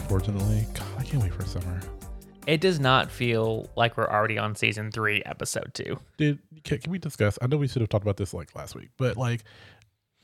[0.00, 0.66] unfortunately.
[0.74, 1.80] God, I can't wait for summer.
[2.46, 5.98] It does not feel like we're already on season three, episode two.
[6.16, 7.38] Dude, can, can we discuss?
[7.42, 9.42] I know we should have talked about this like last week, but like,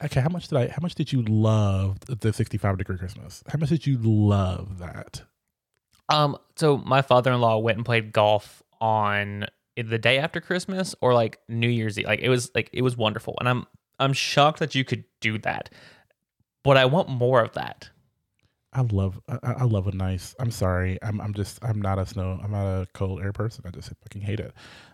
[0.05, 0.69] okay, how much did I?
[0.69, 3.43] How much did you love the sixty-five degree Christmas?
[3.49, 5.23] How much did you love that?
[6.11, 11.41] Um, so my father-in-law went and played golf on the day after Christmas or like
[11.49, 12.07] New Year's Eve.
[12.07, 13.67] Like it was like it was wonderful, and I'm
[13.99, 15.71] I'm shocked that you could do that.
[16.63, 17.89] But I want more of that.
[18.73, 20.35] I love I, I love a nice.
[20.39, 20.99] I'm sorry.
[21.03, 22.41] I'm I'm just I'm not a snow.
[22.43, 23.65] I'm not a cold air person.
[23.67, 24.53] I just fucking hate it.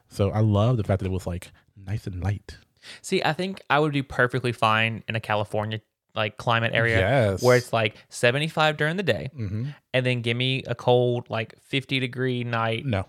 [0.09, 1.51] So I love the fact that it was like
[1.87, 2.57] nice and light.
[3.03, 5.81] See, I think I would be perfectly fine in a California
[6.15, 7.43] like climate area Yes.
[7.43, 9.67] where it's like 75 during the day, Mm-hmm.
[9.95, 13.07] and then give me a cold like 50 degree night, No,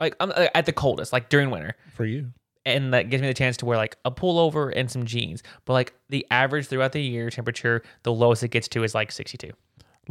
[0.00, 1.74] like I'm uh, at the coldest, like during winter.
[1.94, 2.32] for you.
[2.66, 5.42] and that gives me the chance to wear like a pullover and some jeans.
[5.64, 9.12] But like the average throughout the year temperature, the lowest it gets to is like
[9.12, 9.50] 62.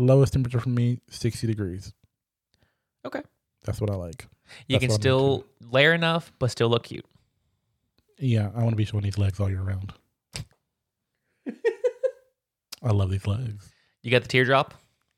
[0.02, 1.94] Lowest temperature for me, sixty degrees.
[3.06, 3.22] Okay.
[3.64, 4.28] That's what I like.
[4.68, 7.06] You That's can still layer enough, but still look cute.
[8.18, 9.94] Yeah, I want to be showing these legs all year round.
[12.84, 13.72] I love these legs.
[14.04, 14.74] You got the teardrop?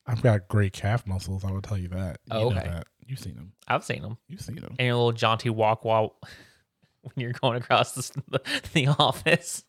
[0.06, 1.46] I've got great calf muscles.
[1.46, 2.20] I will tell you that.
[2.26, 2.68] You Oh, know okay.
[2.68, 2.88] that.
[3.06, 3.54] You've seen them.
[3.68, 4.18] I've seen them.
[4.28, 4.76] You've seen them.
[4.78, 6.16] And your little jaunty walk while
[7.02, 8.42] when you're going across the,
[8.74, 9.64] the office.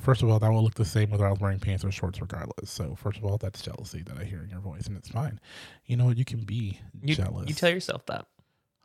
[0.00, 2.20] First of all, that will look the same whether I was wearing pants or shorts,
[2.20, 2.68] regardless.
[2.70, 5.38] So, first of all, that's jealousy that I hear in your voice, and it's fine.
[5.86, 6.18] You know what?
[6.18, 7.48] You can be You, jealous.
[7.48, 8.26] you tell yourself that.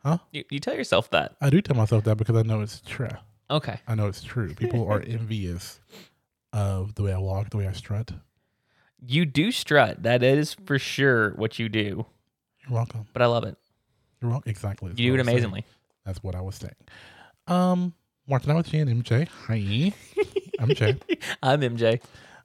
[0.04, 0.18] Huh?
[0.30, 1.34] You, you tell yourself that.
[1.40, 3.08] I do tell myself that because I know it's true.
[3.50, 3.80] Okay.
[3.88, 4.54] I know it's true.
[4.54, 5.80] People are envious
[6.52, 8.12] of the way I walk, the way I strut.
[9.04, 10.02] You do strut.
[10.04, 12.06] That is for sure what you do.
[12.62, 13.06] You're welcome.
[13.12, 13.56] But I love it.
[14.22, 14.48] You're welcome.
[14.48, 14.90] Exactly.
[14.90, 15.36] You do it was saying.
[15.38, 15.64] amazingly.
[16.06, 16.74] That's what I was saying.
[17.46, 17.94] Um,
[18.28, 19.26] Martin, I with Jay and MJ.
[19.46, 19.54] Hi,
[20.60, 20.96] I'm Jay.
[21.42, 22.02] I'm MJ.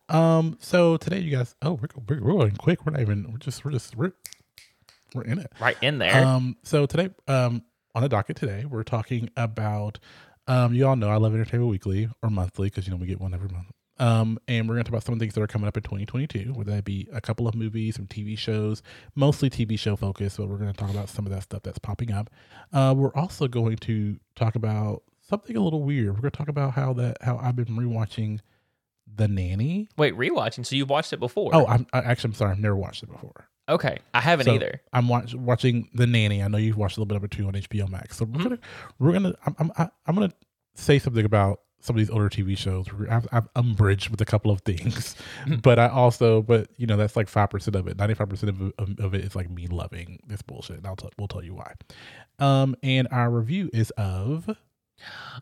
[0.08, 2.86] Um, so today you guys, oh, we're, we're, we're going quick.
[2.86, 3.30] We're not even.
[3.30, 3.66] We're just.
[3.66, 3.96] We're just.
[3.98, 4.14] We're
[5.14, 5.52] we're in it.
[5.60, 6.26] Right in there.
[6.26, 10.00] Um, so today, um, on the docket today, we're talking about.
[10.48, 13.20] Um, you all know I love Entertainment Weekly or monthly because you know we get
[13.20, 13.68] one every month.
[13.98, 15.78] Um, and we're going to talk about some of the things that are coming up
[15.78, 18.84] in 2022, whether that be a couple of movies, some TV shows,
[19.16, 21.80] mostly TV show focused, but we're going to talk about some of that stuff that's
[21.80, 22.30] popping up.
[22.74, 26.08] Uh, we're also going to talk about something a little weird.
[26.16, 28.40] We're going to talk about how that how I've been rewatching
[29.14, 29.90] The Nanny.
[29.98, 30.66] Wait, rewatching.
[30.66, 31.52] So you've watched it before?
[31.54, 33.48] Oh, I'm I, actually I'm sorry, I've never watched it before.
[33.70, 34.00] okay.
[34.14, 34.82] I haven't So, either.
[34.94, 36.42] I'm watch, watching The Nanny.
[36.44, 38.18] I know you've watched a little bit of it too on HBO Max.
[38.18, 38.44] So we're Mhm.
[38.44, 38.60] gonna
[39.00, 40.34] we're gonna I'm I'm I- I'm gonna
[40.76, 42.88] say something about some of these older TV shows.
[43.12, 45.16] I've, I've umbraged with a couple of things,
[45.62, 47.98] but I also but you know that's like five percent of it.
[47.98, 50.78] Ninety five percent of of it is like me loving this bullshit.
[50.78, 51.74] And I'll tell we'll tell you why.
[52.40, 54.50] Um, and our review is of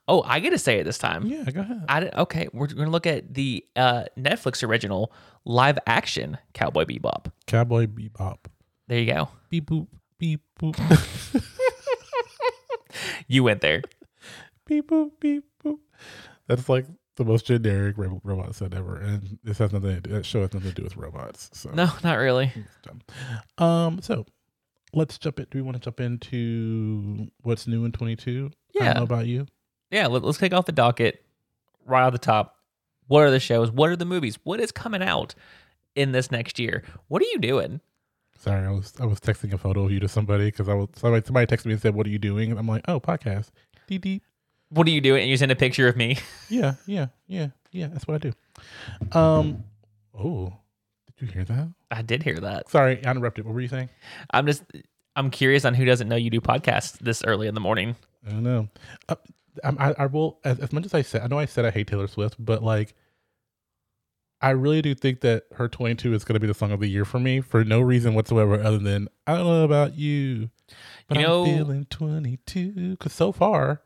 [0.08, 1.26] Oh, I get to say it this time.
[1.26, 1.44] yeah.
[1.50, 1.86] Go ahead.
[1.88, 5.14] I okay, we're going to look at the uh, Netflix original
[5.46, 7.32] live action Cowboy Bebop.
[7.48, 8.38] Cowboy Bebop.
[8.88, 9.30] There you go.
[9.50, 9.88] Beep boop
[10.20, 10.76] beep boop
[13.28, 13.82] You went there.
[14.66, 15.78] beep boop beep boop.
[16.48, 16.86] That's like
[17.16, 19.96] the most generic robot sound ever, and this has nothing.
[19.96, 21.50] To do, that show has nothing to do with robots.
[21.54, 22.52] So No, not really.
[23.58, 24.26] Um, so
[24.94, 25.48] let's jump in.
[25.52, 28.52] Do we want to jump into what's new in twenty two?
[28.80, 28.94] I Yeah.
[28.94, 29.46] don't know about you.
[29.92, 31.24] Yeah, let, us kick off the docket
[31.86, 32.56] right off the top.
[33.08, 33.70] What are the shows?
[33.70, 34.40] What are the movies?
[34.44, 35.36] What is coming out
[35.96, 36.84] in this next year?
[37.10, 37.80] What are you doing?
[38.40, 40.90] Sorry, I was I was texting a photo of you to somebody because I was
[40.96, 43.50] somebody somebody texted me and said, "What are you doing?" And I'm like, "Oh, podcast."
[43.88, 44.22] Dee dee.
[44.70, 45.22] What are you doing?
[45.22, 46.18] And you send a picture of me.
[46.50, 47.88] Yeah, yeah, yeah, yeah.
[47.88, 49.18] That's what I do.
[49.18, 49.64] Um.
[50.18, 50.54] Oh,
[51.08, 51.70] did you hear that?
[51.94, 52.70] I did hear that.
[52.70, 53.46] Sorry, I interrupted.
[53.46, 53.90] What were you saying?
[54.32, 54.64] I'm just,
[55.16, 57.96] I'm curious on who doesn't know you do podcasts this early in the morning.
[58.28, 58.68] I don't know.
[59.08, 59.16] Uh,
[59.64, 61.22] I, I, will as, as much as I said.
[61.22, 62.96] I know I said I hate Taylor Swift, but like,
[64.42, 66.90] I really do think that her 22 is going to be the song of the
[66.90, 70.50] year for me for no reason whatsoever, other than I don't know about you,
[71.08, 72.92] but You I'm know- feeling 22.
[72.98, 73.82] Because so far,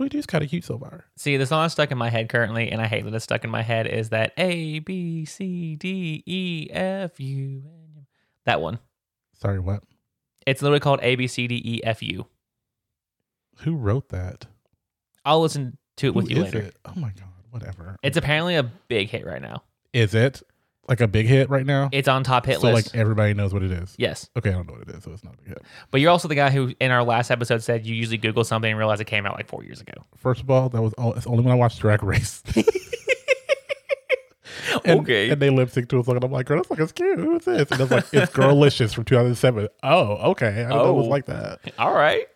[0.00, 1.04] 22 is kind of cute so far.
[1.18, 3.50] See, the song stuck in my head currently, and I hate that it's stuck in
[3.50, 7.62] my head, is that A B C D E F U.
[8.46, 8.78] That one.
[9.34, 9.82] Sorry, what?
[10.46, 12.24] It's literally called A B C D E F U.
[13.58, 14.46] Who wrote that?
[15.26, 16.66] I'll listen to it Who with you is later.
[16.68, 16.76] it?
[16.86, 17.96] Oh my god, whatever.
[18.02, 19.64] It's apparently a big hit right now.
[19.92, 20.42] is it
[20.88, 21.88] like a big hit right now?
[21.92, 22.62] It's on top hit list.
[22.62, 22.94] so list.
[22.94, 23.94] like everybody knows what it is.
[23.98, 25.62] yes, Okay, I don't know what it is, so it's not a big hit.
[25.90, 28.70] but you're also the guy who, in our last episode, said you usually Google something
[28.70, 29.92] and realize it came out like four years ago.
[30.16, 31.14] First of all, that was all.
[31.14, 32.42] It's only when I watched Drag Race.
[34.84, 35.30] And, okay.
[35.30, 37.18] And they lip sync to a song, and I'm like, girl, that's like, it's cute.
[37.18, 37.70] Who is this?
[37.72, 39.68] And it's like, it's Girlicious from 2007.
[39.82, 40.46] Oh, okay.
[40.46, 41.10] I didn't know it was Oh.
[41.10, 41.58] like that.
[41.78, 42.26] All right.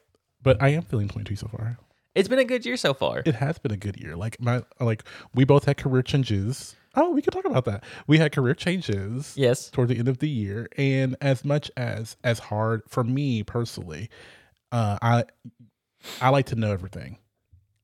[0.42, 1.78] But I am feeling 22 so far.
[2.14, 3.22] It's been a good year so far.
[3.24, 4.16] It has been a good year.
[4.16, 5.04] Like my, like
[5.34, 6.74] we both had career changes.
[6.96, 7.84] Oh, we could talk about that.
[8.06, 9.70] We had career changes Yes.
[9.70, 14.08] toward the end of the year, and as much as as hard for me personally,
[14.72, 15.24] uh, I
[16.20, 17.18] I like to know everything.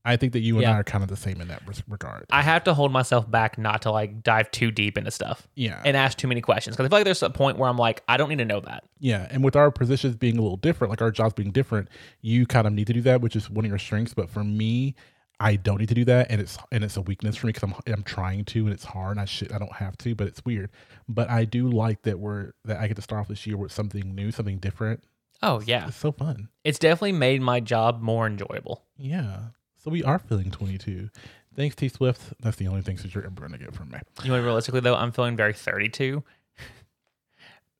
[0.02, 0.72] I think that you and Yeah.
[0.76, 2.24] I are kind of the same in that regard.
[2.30, 5.82] I have to hold myself back not to like dive too deep into stuff yeah,
[5.84, 8.02] and ask too many questions because I feel like there's a point where I'm like,
[8.08, 8.84] I don't need to know that.
[8.98, 11.88] yeah, and with our positions being a little different, like our jobs being different,
[12.22, 14.14] you kind of need to do that, which is one of your strengths.
[14.14, 14.94] But for me,
[15.42, 17.68] I don't need to do that, and it's and it's a weakness for me because
[17.70, 19.12] I'm I'm trying to, and it's hard.
[19.12, 20.70] And I should I don't have to, but it's weird.
[21.08, 23.72] But I do like that we're that I get to start off this year with
[23.72, 25.02] something new, something different.
[25.42, 26.48] Oh yeah, It's so fun.
[26.64, 28.84] it's definitely made my job more enjoyable.
[28.98, 29.38] Yeah.
[29.78, 31.08] So we are feeling 22.
[31.56, 32.34] Thanks, T Swift.
[32.40, 33.98] That's the only things that you're ever going to get from me.
[34.22, 36.22] You know, realistically though, I'm feeling very 32.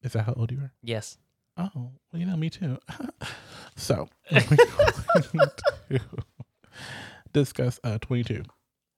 [0.03, 0.73] Is that how old you are?
[0.83, 1.19] Yes.
[1.59, 2.79] Oh, well, you know, me too.
[3.77, 4.57] so we're going
[5.91, 6.01] to
[7.33, 8.43] discuss uh, 22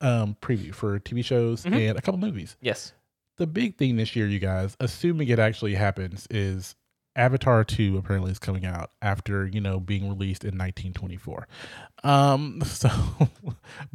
[0.01, 1.91] um, preview for TV shows Mhm.
[1.91, 2.57] and a couple movies.
[2.61, 2.93] Yes.
[3.39, 6.75] The big thing this year, you guys, assuming it actually happens, is
[7.15, 11.47] Avatar 2 apparently is coming out after, you know, being released in 1924.
[12.05, 12.89] Um, so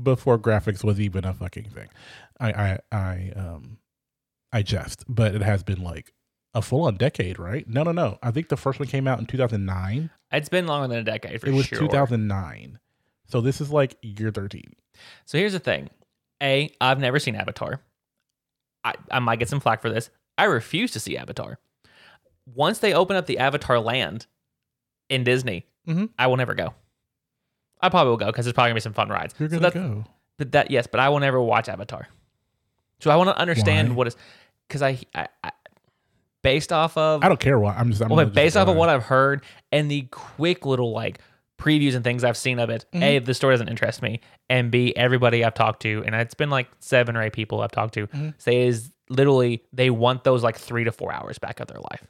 [0.01, 1.87] before graphics was even a fucking thing.
[2.39, 3.77] I I I um
[4.53, 6.13] I jest, but it has been like
[6.53, 7.67] a full on decade, right?
[7.67, 8.17] No, no, no.
[8.23, 10.09] I think the first one came out in 2009.
[10.31, 11.79] It's been longer than a decade for it was sure.
[11.79, 12.79] 2009.
[13.27, 14.73] So this is like year 13.
[15.25, 15.89] So here's the thing.
[16.41, 17.81] A, I've never seen Avatar.
[18.83, 20.09] I, I might get some flack for this.
[20.37, 21.59] I refuse to see Avatar.
[22.53, 24.27] Once they open up the Avatar land
[25.09, 26.09] in Disney, Mhm.
[26.19, 26.73] I will never go.
[27.81, 29.33] I probably will go because there's probably gonna be some fun rides.
[29.39, 30.05] You're to that- go.
[30.37, 32.07] But that yes, but I will never watch Avatar.
[32.99, 33.95] So I want to understand Why?
[33.95, 34.15] what is
[34.67, 35.51] because I, I, I
[36.43, 38.75] based off of I don't care what I'm just I'm well, just based off of
[38.75, 41.19] what I've heard and the quick little like
[41.57, 43.03] previews and things I've seen of it, Mm-hmm.
[43.03, 46.49] a the story doesn't interest me, and b everybody I've talked to, and it's been
[46.49, 48.33] like seven or eight people I've talked to, Mhm.
[48.37, 52.05] say is literally they want those like three to four hours back of their life.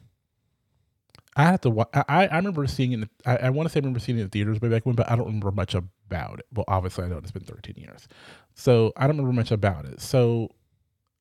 [1.35, 1.69] I have to.
[1.69, 2.95] wa- I I remember seeing it.
[2.95, 4.85] in the- I, I want to say I remember seeing it in theaters way back
[4.85, 6.45] when, but I don't remember much about it.
[6.53, 8.07] Well, obviously I know it's been 13 years,
[8.55, 10.01] so I don't remember much about it.
[10.01, 10.49] So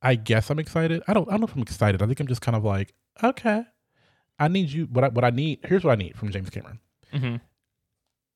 [0.01, 1.03] I guess I'm excited.
[1.07, 1.29] I don't.
[1.29, 2.01] I don't know if I'm excited.
[2.03, 3.65] I think I'm just kind of like, okay,
[4.39, 4.87] I need you.
[4.87, 5.61] What I what I need.
[5.65, 6.81] Here's what I need from James Cameron
[7.13, 7.37] hmm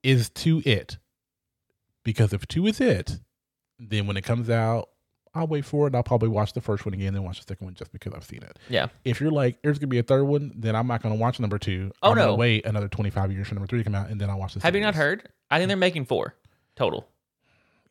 [0.02, 0.98] is two it,
[2.04, 3.18] because if two is it,
[3.78, 4.88] then when it comes out,
[5.32, 5.88] I'll wait for it.
[5.88, 8.12] and I'll probably watch the first one again, then watch the second one just because
[8.14, 8.58] I've seen it.
[8.68, 8.88] Yeah.
[9.04, 11.58] If you're like, there's gonna be a third one, then I'm not gonna watch number
[11.58, 11.92] two.
[12.02, 12.34] Oh, I'm no.
[12.34, 14.60] wait another 25 years for number three to come out, and then I'll watch the.
[14.60, 15.28] Have you not heard?
[15.50, 16.34] I think they're making four
[16.74, 17.08] total.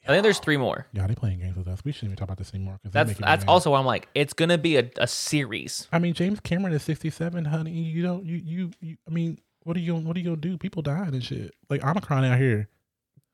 [0.07, 0.87] I think there's three more.
[0.91, 1.83] Yeah, they're playing games with us.
[1.83, 4.57] We shouldn't even talk about this anymore That's that's also why I'm like, it's gonna
[4.57, 5.87] be a, a series.
[5.91, 7.71] I mean, James Cameron is 67, honey.
[7.71, 8.25] You don't.
[8.25, 8.71] You you.
[8.81, 10.57] you I mean, what are you What are you gonna do?
[10.57, 11.53] People dying and shit.
[11.69, 12.69] Like I'm crying out here,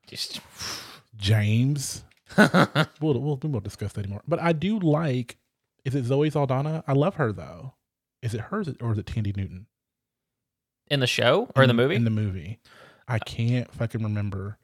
[0.06, 0.40] Just
[1.16, 2.04] James.
[3.00, 4.22] We'll we'll we won't discuss that anymore.
[4.26, 5.36] But I do like.
[5.84, 6.82] Is it Zoe Saldana?
[6.88, 7.74] I love her though.
[8.22, 9.66] Is it hers or is it Thandie Newton?
[10.88, 11.94] in the show or in the movie.
[11.94, 12.58] In the movie,
[13.08, 14.58] I can't fucking remember.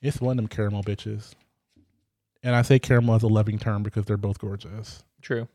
[0.00, 1.32] It's one of them caramel bitches,
[2.42, 5.02] and I say caramel as a loving term because they're both gorgeous.
[5.20, 5.48] True.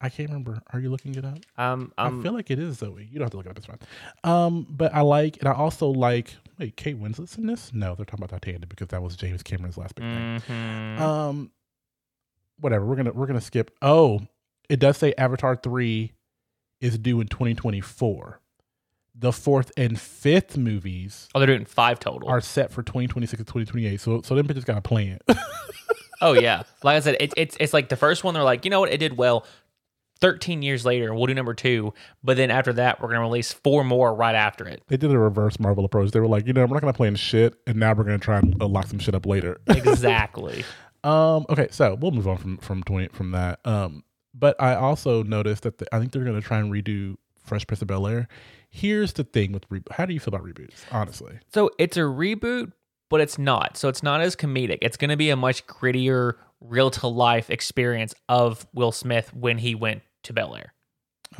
[0.00, 0.62] I can't remember.
[0.72, 1.38] Are you looking it up?
[1.58, 3.06] Um, I um feel like it is Zoe.
[3.10, 3.58] You don't have to look it up.
[3.58, 3.78] It's fine.
[4.24, 6.34] Um, but I like, and I also like.
[6.58, 7.72] Wait, Kate Winslet's in this?
[7.72, 10.40] No, they're talking about Titanic because that was James Cameron's last big thing.
[10.48, 11.00] mhm.
[11.00, 11.50] Um,
[12.60, 12.84] whatever.
[12.84, 13.70] We're gonna we're gonna skip.
[13.82, 14.20] Oh,
[14.68, 16.12] it does say Avatar three
[16.80, 18.40] is due in 2024.
[19.14, 22.28] The fourth and fifth movies oh, they're doing five total.
[22.28, 24.00] are set for 2026 and 2028.
[24.00, 25.18] So so them bitches got to plan.
[26.22, 28.34] Oh yeah, like I said, it's it's it's like the first one.
[28.34, 29.46] They're like, you know what, it did well.
[30.20, 33.84] Thirteen years later, we'll do number two, but then after that, we're gonna release four
[33.84, 34.82] more right after it.
[34.88, 36.10] they did a reverse Marvel approach.
[36.10, 38.18] They were like, you know, we're not gonna play in shit, and now we're gonna
[38.18, 39.60] try and uh, lock some shit up later.
[39.68, 40.64] Exactly.
[41.04, 41.46] Um.
[41.48, 41.68] Okay.
[41.70, 43.60] So we'll move on from from twenty from that.
[43.64, 44.04] Um.
[44.34, 47.66] But I also noticed that the, I think they're going to try and redo Fresh
[47.66, 48.28] Prince of Bel Air.
[48.68, 50.74] Here's the thing with re- how do you feel about reboots?
[50.92, 52.72] Honestly, so it's a reboot,
[53.08, 53.76] but it's not.
[53.76, 54.78] So it's not as comedic.
[54.82, 59.74] It's gonna be a much grittier, real to life experience of Will Smith when he
[59.74, 60.72] went to Bel Air.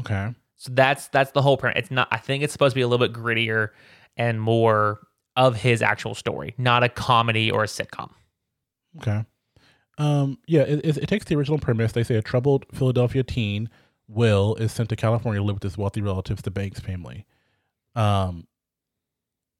[0.01, 0.35] okay.
[0.57, 1.79] So that's that's the whole premise.
[1.79, 2.09] It's not.
[2.11, 3.71] I think it's supposed to be a little bit grittier
[4.17, 5.01] and more
[5.37, 8.11] of his actual story, not a comedy or a sitcom.
[8.99, 9.25] Okay.
[9.97, 10.39] Um.
[10.47, 10.63] Yeah.
[10.63, 11.93] It, it, it takes the original premise.
[11.93, 13.71] They say a troubled Philadelphia teen,
[14.07, 17.25] Will, is sent to California to live with his wealthy relatives, the Banks family.
[17.95, 18.47] Um.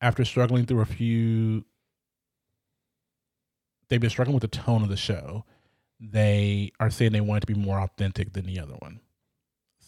[0.03, 1.65] After struggling through a few,
[3.89, 5.45] they've been struggling with the tone of the show.
[6.01, 9.01] They are saying they want it to be more authentic than the other one.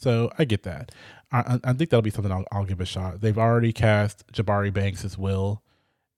[0.03, 0.91] So I get that.
[1.31, 3.21] I, I I think that'll be something I'll, I'll give a shot.
[3.21, 5.63] They've already cast Jabari Banks as Will,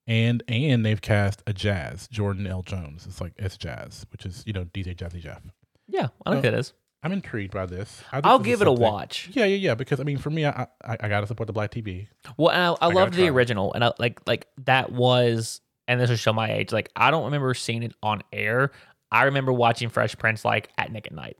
[0.06, 3.06] and and they've cast a Jazz Jordan L Jones.
[3.06, 5.42] It's like it's Jazz, which is you know DJ Jazzy Jeff.
[5.86, 6.48] Yeah, I think Oh.
[6.48, 6.72] it is.
[7.02, 8.02] I'm intrigued by this.
[8.10, 9.28] I I'll this give it a watch.
[9.32, 9.74] Yeah, yeah, yeah.
[9.74, 12.06] Because I mean, for me, I I, I gotta support the black TV.
[12.38, 16.00] Well, and I, I, gotta loved the original, and I like like that was, and
[16.00, 16.72] this will show my age.
[16.72, 18.70] Like I don't remember seeing it on air.
[19.12, 21.36] I remember watching Fresh Prince like at Nick at Nite.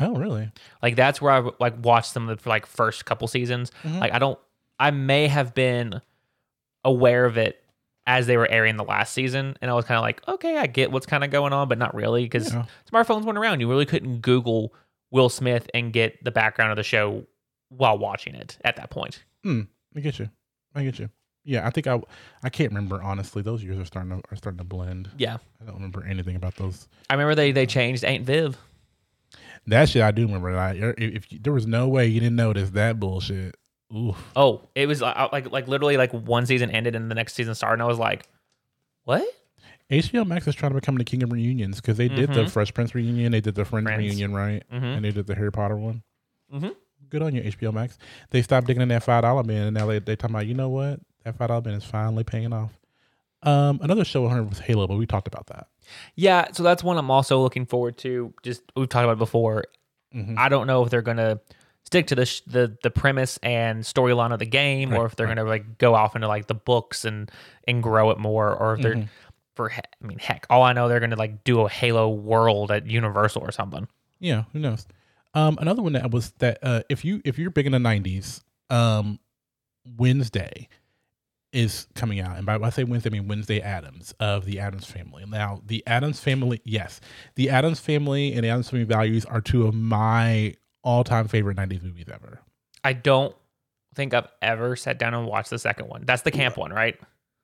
[0.00, 0.50] Oh, really?
[0.82, 3.70] Like that's where I like watched some of the like first couple seasons.
[3.84, 4.00] Mhm.
[4.00, 4.38] Like I don't,
[4.78, 6.00] I may have been
[6.84, 7.62] aware of it
[8.06, 10.66] as they were airing the last season, and I was kind of like, okay, I
[10.66, 12.64] get what's kind of going on, but not really because Yeah.
[12.90, 13.60] smartphones went around.
[13.60, 14.72] You really couldn't Google
[15.10, 17.26] Will Smith and get the background of the show
[17.68, 19.24] while watching it at that point.
[19.44, 20.28] I get you.
[20.74, 21.10] I get you.
[21.44, 22.00] Yeah, I think I
[22.42, 23.40] I can't remember honestly.
[23.42, 25.10] Those years are starting to are starting to blend.
[25.16, 26.88] Yeah, I don't remember anything about those.
[27.10, 28.56] I remember they they changed Aunt Viv.
[29.66, 30.54] That shit I do remember.
[30.54, 33.54] Like, if, if there was no way you didn't notice that bullshit.
[33.94, 34.16] Oof.
[34.36, 37.54] Oh, it was like like like literally like one season ended and the next season
[37.54, 38.26] started, and I was like,
[39.04, 39.24] what?
[39.90, 42.50] HBO Max is trying to become the king of reunions because they did the Mhm.
[42.50, 43.98] Fresh Prince reunion, they did the Friends, Friends.
[44.00, 44.62] reunion, right?
[44.70, 44.84] Mm-hmm.
[44.84, 46.02] And they did the Harry Potter one.
[46.52, 46.74] Mhm.
[47.08, 47.96] Good on you, HBO Max.
[48.30, 50.52] They stopped digging in that five dollar bin, and now they they talking about you
[50.54, 52.78] know what that five dollar bin is finally paying off.
[53.42, 55.68] Um, another show I heard was Halo, but we talked about that.
[56.16, 58.32] Yeah, so that's one I'm also looking forward to.
[58.42, 59.64] Just we've talked about it before.
[60.14, 60.36] Mhm.
[60.38, 61.40] I don't know if they're gonna
[61.84, 65.26] stick to the sh- the the premise and storyline of the game, or if they're
[65.26, 65.36] right.
[65.36, 67.30] gonna like go off into like the books and
[67.66, 69.08] and grow it more, or if they're Mhm.
[69.54, 72.70] for he- I mean heck, all I know they're gonna like do a Halo world
[72.70, 73.86] at Universal or something.
[74.20, 74.86] Yeah, who knows?
[75.34, 78.42] Um, another one that was that uh, if you if you're big in the '90s,
[78.70, 79.18] um,
[79.96, 80.68] Wednesday
[81.52, 84.60] is coming out, and by when I say Wednesday, I mean Wednesday Addams of the
[84.60, 85.24] Addams Family.
[85.26, 87.00] Now, the Addams Family, yes,
[87.36, 91.82] the Addams Family and the Addams Family Values are two of my all-time favorite '90s
[91.82, 92.40] movies ever.
[92.84, 93.34] I don't
[93.94, 96.04] think I've ever sat down and watched the second one.
[96.04, 96.98] That's the camp one, right?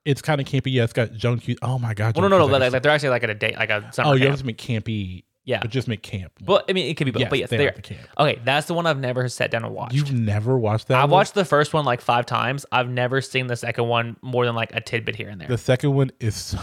[0.05, 0.73] It's kind of campy.
[0.73, 1.57] Yeah, it's got Joan Q.
[1.63, 2.17] Oh my god!
[2.17, 2.53] Well, no, no, no.
[2.53, 4.39] Like, like they're actually like at a date, like a oh, summer oh, you have
[4.39, 5.61] to make campy, yeah.
[5.61, 6.33] but just make camp.
[6.41, 7.21] But I mean, it could be both.
[7.21, 8.09] yes, but yes, they they're are the camp.
[8.19, 8.41] okay.
[8.45, 9.95] That's the one I've never sat down and watched.
[9.95, 10.99] You've never watched that?
[10.99, 11.11] I one?
[11.11, 12.67] watched the first one like five times.
[12.73, 15.49] I've never seen the second one more than like a tidbit here and there.
[15.49, 16.59] The second one is so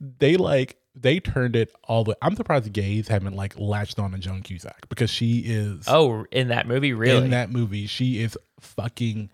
[0.00, 4.18] they like they turned it all the I'm surprised gays haven't like latched on to
[4.18, 7.24] Joan Cusack because she is oh, in that movie, really?
[7.24, 7.86] in that movie.
[7.86, 9.30] She is fucking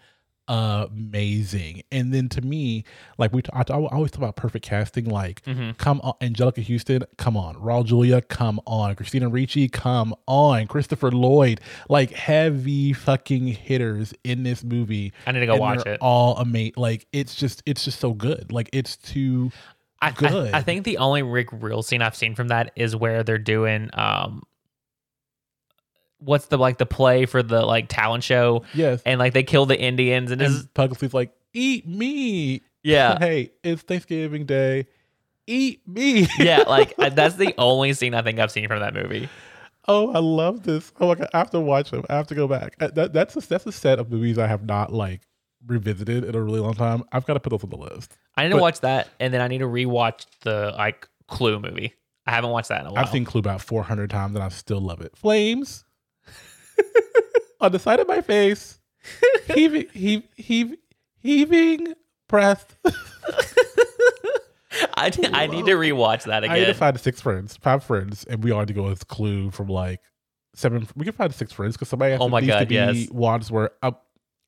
[0.48, 1.82] amazing.
[1.92, 2.84] And then to me,
[3.18, 5.76] like we I always talk about perfect casting like Mhm.
[5.78, 7.54] come on Anjelica Huston, come on.
[7.56, 8.94] Raul Julia, come on.
[8.94, 10.66] Christina Ricci, come on.
[10.66, 15.12] Christopher Lloyd, like heavy fucking hitters in this movie.
[15.26, 15.98] I need to go watch it.
[16.00, 16.74] All amazing.
[16.76, 18.52] Like it's just it's just so good.
[18.52, 19.50] Like it's too
[20.02, 20.52] I, good.
[20.54, 23.38] I, I think the only Rick real scene I've seen from that is where they're
[23.38, 24.42] doing um,
[26.18, 29.02] what's the like the play for the like talent show, yes.
[29.04, 32.62] and like they kill the Indians, and, And this, Pugsley's like, eat me.
[32.82, 34.86] yeah, Hey, it's Thanksgiving Day.
[35.46, 36.26] Eat me.
[36.38, 39.28] yeah, like that's the only scene I think I've seen from that movie.
[39.88, 40.92] oh, I love this.
[41.00, 42.04] Oh my god, I have to watch them.
[42.10, 42.74] I have to go back.
[42.80, 45.22] Uh, That, that's a, that's a set of movies I have not like
[45.66, 47.04] revisited in a really long time.
[47.12, 48.16] I've got to put those on the list.
[48.36, 51.94] I need to watch that, and then I need to rewatch the like Clue movie.
[52.26, 53.04] I haven't watched that in a while.
[53.04, 55.16] I've seen Clue about 400 times and I still love it.
[55.16, 55.84] Flames
[57.60, 58.78] on the side of my face,
[59.52, 60.74] heaving, heave, heave,
[61.20, 61.94] heaving
[62.28, 62.76] breath.
[64.98, 66.54] I, I need to rewatch that again.
[66.56, 69.50] I need to find six friends, five friends, and we are to go with Clue
[69.50, 70.00] from like
[70.54, 70.86] seven.
[70.94, 72.74] We can find six friends because somebody has Oh to, my needs to God, be
[72.74, 73.10] yes.
[73.10, 73.72] Wadsworth.
[73.82, 73.92] Uh,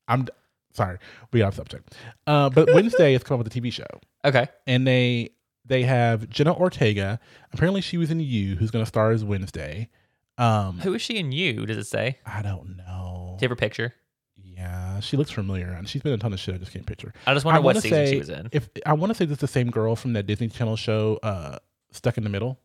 [0.06, 0.32] I'm d-
[0.72, 0.98] sorry,
[1.32, 1.94] we off subject.
[2.26, 3.86] Uh, but Wednesday is coming up with a TV show,
[4.24, 4.48] Okay.
[4.66, 5.30] and they
[5.64, 7.20] they have Jenna Ortega.
[7.52, 9.88] Apparently, she was in You, who's going to star as Wednesday.
[10.38, 11.66] Um, Who is she in you?
[11.66, 12.18] Does it say?
[12.24, 13.36] I don't know.
[13.38, 13.94] Do you have her picture?
[14.36, 16.54] Yeah, she looks familiar, and she's been in a ton of shit.
[16.54, 17.12] I just can't picture.
[17.26, 18.48] I just wonder I what season say she was in.
[18.52, 21.18] if I want to say this is the same girl from that Disney Channel show,
[21.22, 21.58] uh,
[21.92, 22.58] Stuck in the Middle.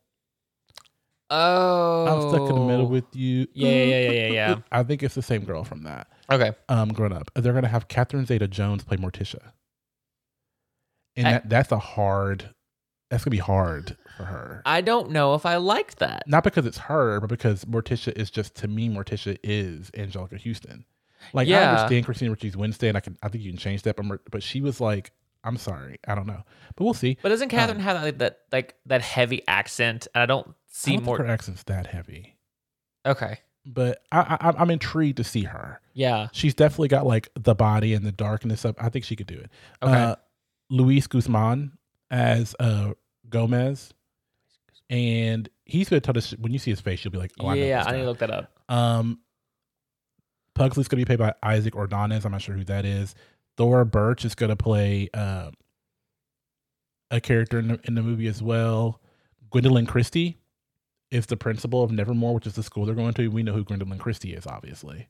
[1.30, 3.48] Oh, I'm stuck in the middle with you.
[3.54, 4.56] Yeah, yeah, yeah, yeah.
[4.72, 6.08] I think it's the same girl from that.
[6.30, 6.52] Okay.
[6.68, 9.52] Um, growing up, they're gonna have Catherine Zeta-Jones play Morticia,
[11.16, 12.53] and that that's a hard.
[13.14, 14.60] That's gonna be hard for her.
[14.66, 16.24] I don't know if I like that.
[16.26, 18.88] Not because it's her, but because Morticia is just to me.
[18.88, 20.84] Morticia is Anjelica Huston.
[21.32, 21.70] Like yeah.
[21.70, 24.20] I understand Christina Ricci's Wednesday, and I can I think you can change that, but
[24.30, 25.12] but she was like,
[25.44, 26.42] I'm sorry, I don't know,
[26.76, 27.16] but we'll see.
[27.22, 30.08] But doesn't Catherine Um, have that, that like that heavy accent?
[30.14, 31.18] And I don't I see don't think more.
[31.18, 32.36] her accent's that heavy,
[33.06, 33.38] Okay.
[33.64, 35.80] but I, I I'm intrigued to see her.
[35.92, 36.28] Yeah.
[36.32, 38.82] She's definitely got like the body and the darkness up.
[38.82, 39.50] I think she could do it.
[39.82, 39.92] Okay.
[39.94, 40.16] Uh,
[40.68, 41.72] Luis Guzman
[42.10, 42.92] as uh,
[43.34, 43.92] Gomez,
[44.88, 47.54] and he's gonna tell us when you see his face, you'll be like, "Oh, I
[47.56, 48.58] know yeah, this I need guy." to look that up.
[48.68, 49.18] Um,
[50.54, 52.24] Pugsley's gonna be played by Isaac Ordonez.
[52.24, 53.14] I'm not sure who that is.
[53.56, 55.50] Thora Birch is gonna play uh,
[57.10, 59.00] a character in the, in the movie as well.
[59.52, 60.38] Gwendoline Christie
[61.10, 63.28] is the principal of Nevermore, which is the school they're going to.
[63.28, 65.08] We know who Gwendoline Christie is, obviously,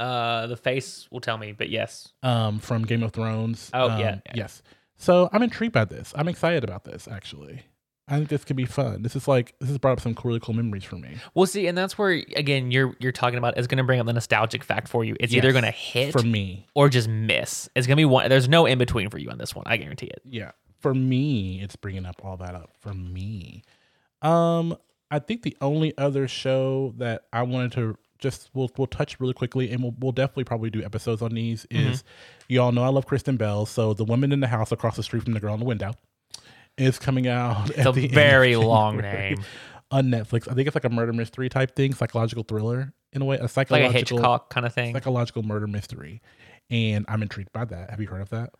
[0.00, 2.12] Uh, the face will tell me, but yes.
[2.22, 3.70] um, from Game of Thrones.
[3.74, 4.32] Oh, Um, yeah, yeah.
[4.36, 4.62] yes.
[4.98, 6.12] So I'm intrigued by this.
[6.16, 7.08] I'm excited about this.
[7.08, 7.62] Actually,
[8.08, 9.02] I think this could be fun.
[9.02, 11.16] This is like this has brought up some really cool memories for me.
[11.34, 14.06] Well, see, and that's where again you're you're talking about is going to bring up
[14.06, 15.16] the nostalgic fact for you.
[15.20, 17.68] It's either going to hit For me, or just miss.
[17.76, 18.28] It's going to be one.
[18.28, 19.64] There's no in between for you on this one.
[19.66, 20.20] I guarantee it.
[20.24, 20.50] yeah,
[20.80, 23.62] for me, it's bringing up all that up for me.
[24.22, 24.76] Um,
[25.10, 29.34] I think the only other show that I wanted to just we'll we'll touch really
[29.34, 31.66] quickly, and we'll we'll definitely probably do episodes on these.
[31.70, 31.92] Mm-hmm.
[31.92, 32.04] Is
[32.48, 35.02] you all know I love Kristen Bell, so the woman in the house across the
[35.02, 35.92] street from the girl in the window
[36.76, 37.70] is coming out.
[37.70, 39.42] It's a very long name,
[39.90, 40.50] on Netflix.
[40.50, 43.40] I think it's like a murder mystery type thing, psychological thriller in a way, a
[43.40, 44.94] like a psychological Hitchcock kind of thing.
[44.94, 46.20] psychological murder mystery,
[46.70, 47.90] and I'm intrigued by that.
[47.90, 48.50] Have you heard of that?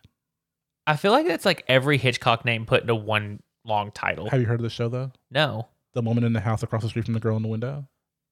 [0.86, 4.30] I feel like it's like every Hitchcock name put into one long title.
[4.30, 5.12] Have you heard of the show though?
[5.30, 7.86] No, The woman in the house across the street from the girl in the window.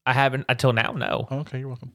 [0.06, 0.92] I haven't until now.
[0.92, 1.28] No.
[1.30, 1.92] Okay, you're welcome.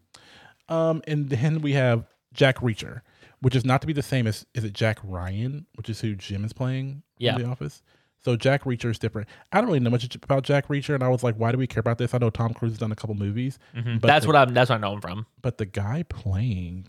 [0.70, 3.02] Um, and then we have Jack Reacher,
[3.42, 6.16] which is not to be the same as is it Jack Ryan, which is who
[6.16, 7.36] Jim is playing Yeah.
[7.36, 7.82] in The Office.
[8.24, 9.28] So Jack Reacher is different.
[9.52, 11.66] I don't really know much about Jack Reacher, and I was like, why do we
[11.66, 12.14] care about this?
[12.14, 14.00] I know Tom Cruise has done a couple movies, Mhm.
[14.00, 14.54] But That's the- what I'm.
[14.54, 15.26] That's what I know him from.
[15.42, 16.88] but the guy playing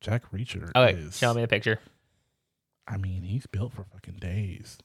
[0.00, 1.80] Jack Reacher Okay, is, show me a picture.
[2.86, 4.78] I mean, he's built for fucking days.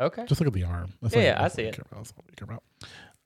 [0.00, 0.24] Okay.
[0.26, 0.92] Just look at the arm.
[1.02, 1.74] That's Yeah, all- yeah, I see it.
[1.74, 1.98] care about.
[2.04, 2.62] That's all we care about.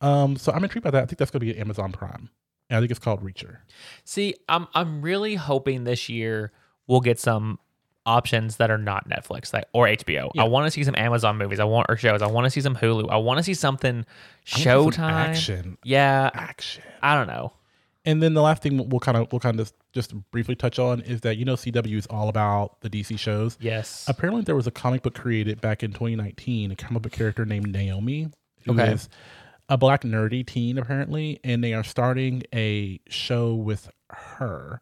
[0.01, 1.03] Um, so I'm intrigued by that.
[1.05, 2.29] I think that's going to be Amazon Prime.
[2.69, 3.59] And I think it's called Reacher.
[4.05, 6.53] See, I'm I'm really hoping this year
[6.87, 7.59] we'll get some
[8.07, 10.31] options that are not Netflix like or HBO.
[10.35, 10.43] Yeah.
[10.43, 11.61] I want to see some Amazon movies.
[11.61, 12.23] I want or shows.
[12.23, 13.09] I want to see some Hulu.
[13.11, 14.07] I want to see something I want
[14.47, 15.11] to see some Showtime.
[15.13, 16.83] action, Yeah, action.
[17.03, 17.53] I don't know.
[18.05, 21.01] And then the last thing we'll kind of we'll kind of just briefly touch on
[21.01, 23.57] is that you know CW is all about the DC shows.
[23.61, 24.05] Yes.
[24.09, 27.73] Apparently, there was a comic book created back in 2019, a comic book character named
[27.73, 28.29] Naomi,
[28.67, 29.15] who is Okay.
[29.71, 34.81] a black nerdy teen apparently, and they are starting a show with her.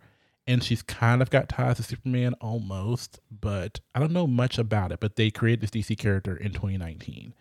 [0.49, 4.91] And she's kind of got ties to Superman almost, but I don't know much about
[4.91, 4.99] it.
[4.99, 7.33] But they created this DC character in 2019.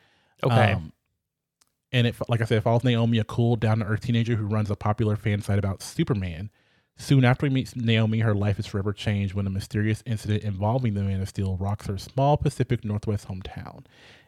[0.44, 0.74] Okay.
[0.74, 0.94] Um,
[1.92, 4.46] and it, like I said, it follows Naomi, a cool, down to earth teenager who
[4.46, 6.52] runs a popular fan site about Superman.
[6.98, 10.94] Soon after he meets Naomi, her life is forever changed when a mysterious incident involving
[10.94, 13.86] the Man of Steel rocks her small Pacific Northwest hometown.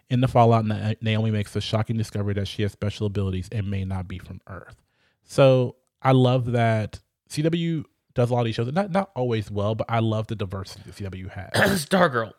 [0.10, 3.70] In the fallout, Na- Naomi makes the shocking discovery that she has special abilities and
[3.70, 4.76] may not be from Earth.
[5.24, 7.00] So I love that
[7.30, 8.72] CW does a lot of these shows.
[8.72, 11.86] Not not always well, but I love the diversity that CW has.
[11.86, 12.34] Stargirl.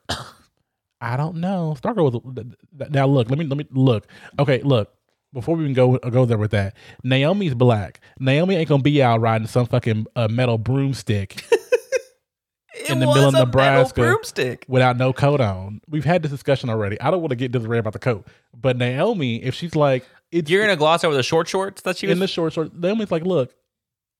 [1.00, 1.76] I don't know.
[1.80, 2.44] Stargirl was
[2.90, 3.06] now.
[3.06, 4.06] Look, let me let me look.
[4.38, 4.94] Okay, look.
[5.34, 8.00] Before we even go go there with that, Naomi's black.
[8.18, 11.44] Naomi ain't gonna be out riding some fucking uh, metal broomstick
[12.88, 14.58] In the middle of was a metal Nebraska.
[14.68, 15.80] without no coat on.
[15.88, 17.00] We've had this discussion already.
[17.00, 19.76] I don't want to get into the rant about the coat, but Naomi, if she's
[19.76, 22.14] like, it's You're gonna gloss over the short shorts that she was.
[22.14, 22.74] in the short short.
[22.74, 23.54] Naomi's like, look,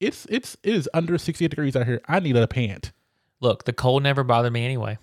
[0.00, 2.00] it's it's it is under sixty eight degrees out here.
[2.06, 2.92] I need a pant.
[3.40, 4.98] Look, the cold never bothered me anyway.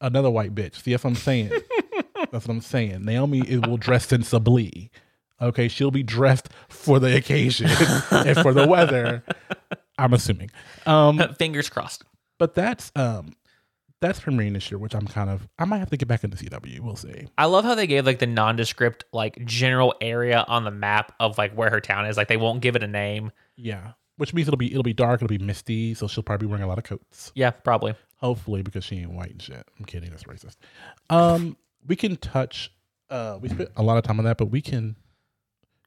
[0.00, 0.82] another white bitch.
[0.82, 1.50] See, that's what I'm saying.
[2.30, 3.04] that's what I'm saying.
[3.04, 4.90] Naomi is, will dress sensibly.
[5.44, 7.66] Okay, she'll be dressed for the occasion
[8.10, 9.22] and for the weather.
[9.98, 10.50] I'm assuming.
[10.86, 12.04] Um, Fingers crossed.
[12.38, 13.34] but that's um,
[14.00, 15.46] that's premiering this year, which I'm kind of.
[15.58, 16.80] I might have to get back into CW.
[16.80, 17.26] We'll see.
[17.38, 21.38] I love how they gave like the nondescript like general area on the map of
[21.38, 22.16] like where her town is.
[22.16, 23.30] Like they won't give it a name.
[23.56, 25.22] Yeah, which means it'll be it'll be dark.
[25.22, 27.32] It'll be misty, so she'll probably be wearing a lot of coats.
[27.34, 27.94] Yeah, probably.
[28.16, 29.66] Hopefully, because she ain't white and shit.
[29.78, 30.10] I'm kidding.
[30.10, 30.56] That's racist.
[31.10, 32.72] Um, we can touch.
[33.10, 34.96] Uh, we spent a lot of time on that, but we can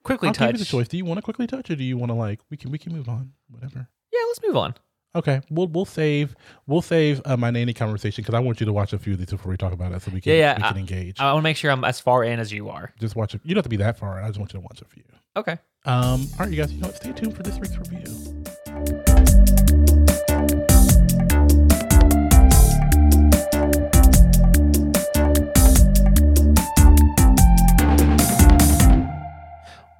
[0.07, 0.47] Quickly I'll touch.
[0.53, 0.87] give you the choice.
[0.87, 2.77] Do you want to quickly touch, or do you want to like we can we
[2.79, 3.87] can move on, whatever.
[4.11, 4.73] Yeah, let's move on.
[5.15, 6.35] Okay, we'll we'll save
[6.67, 9.19] we'll save uh, my nanny conversation because I want you to watch a few of
[9.19, 11.19] these before we talk about it, so we can Yeah, yeah, we I- can engage.
[11.19, 12.93] I want to make sure I'm as far in as you are.
[12.99, 13.41] just watch it.
[13.43, 14.21] You don't have to be that far.
[14.21, 15.03] I just want you to watch a few.
[15.35, 15.57] Okay.
[15.85, 16.71] Um, all right, you guys.
[16.73, 16.97] You know what?
[16.97, 18.43] Stay tuned for this week's review.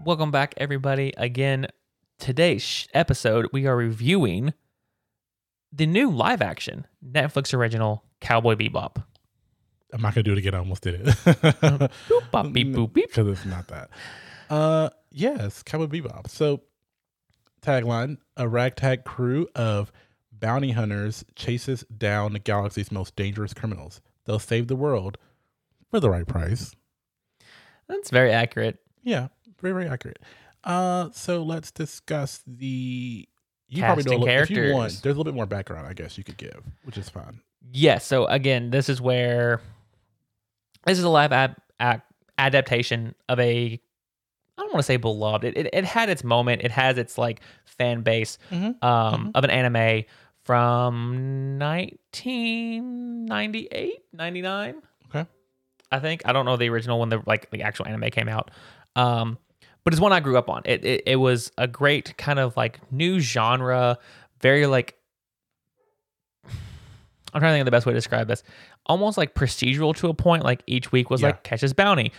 [0.08, 1.12] Welcome back, everybody.
[1.18, 1.68] Again,
[2.18, 4.54] today's episode, we are reviewing
[5.74, 9.04] the new live action Netflix original Cowboy Bebop.
[9.92, 10.56] I'm not gonna do it again.
[10.56, 11.08] I almost did it.
[11.08, 13.10] Boop, bop, beep, boop, beep.
[13.10, 13.90] because it's not that.
[14.50, 16.30] Uh, yes, Cowboy Bebop.
[16.30, 16.62] So,
[17.62, 19.92] tagline: A ragtag crew of
[20.32, 24.00] bounty hunters chases down the galaxy's most dangerous criminals.
[24.24, 25.18] They'll save the world
[25.92, 26.74] for the right price.
[27.90, 28.80] That's very accurate.
[29.04, 29.28] Yeah,
[29.62, 30.20] very very accurate.
[30.64, 33.28] Uh, so let's discuss the.
[33.70, 35.00] You probably know a little, if you want.
[35.04, 37.42] There's a little bit more background, I guess you could give, which is fine.
[37.74, 38.06] Yes.
[38.06, 39.60] So again, this is where
[40.86, 42.00] this is a live ad, ac
[42.38, 43.80] adaptation of a
[44.58, 45.44] I don't want to say beloved.
[45.44, 46.62] It, it, it had its moment.
[46.64, 48.82] It has its like fan base Mhm.
[48.84, 50.06] um, of an anime
[50.44, 54.82] from 1998, 99.
[55.10, 55.26] Okay.
[55.92, 58.52] I think I don't know the original when the like the actual anime came out.
[58.96, 59.38] Um,
[59.88, 60.64] but it's one I grew up on.
[60.66, 63.98] It, it it was a great kind of like new genre,
[64.42, 64.98] very like
[67.34, 68.44] I'm trying to think of the best way to describe this.
[68.86, 70.44] Almost like procedural to a point.
[70.44, 71.28] Like each week was Yeah.
[71.28, 72.12] like catch this bounty,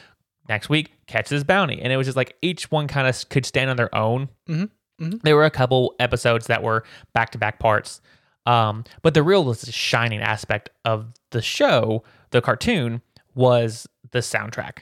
[0.49, 3.45] next week catch this bounty, and it was just like each one kind of could
[3.45, 4.31] stand on their own.
[4.49, 4.71] Mhm.
[4.99, 5.21] Mhm.
[5.23, 8.01] There were a couple episodes that were back to back parts,
[8.47, 13.03] um, but the real shining aspect of the show, the cartoon,
[13.35, 14.79] was the soundtrack.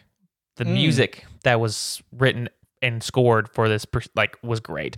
[0.57, 0.72] The Mm.
[0.72, 2.49] music that was written
[2.87, 4.96] and scored for this like was great.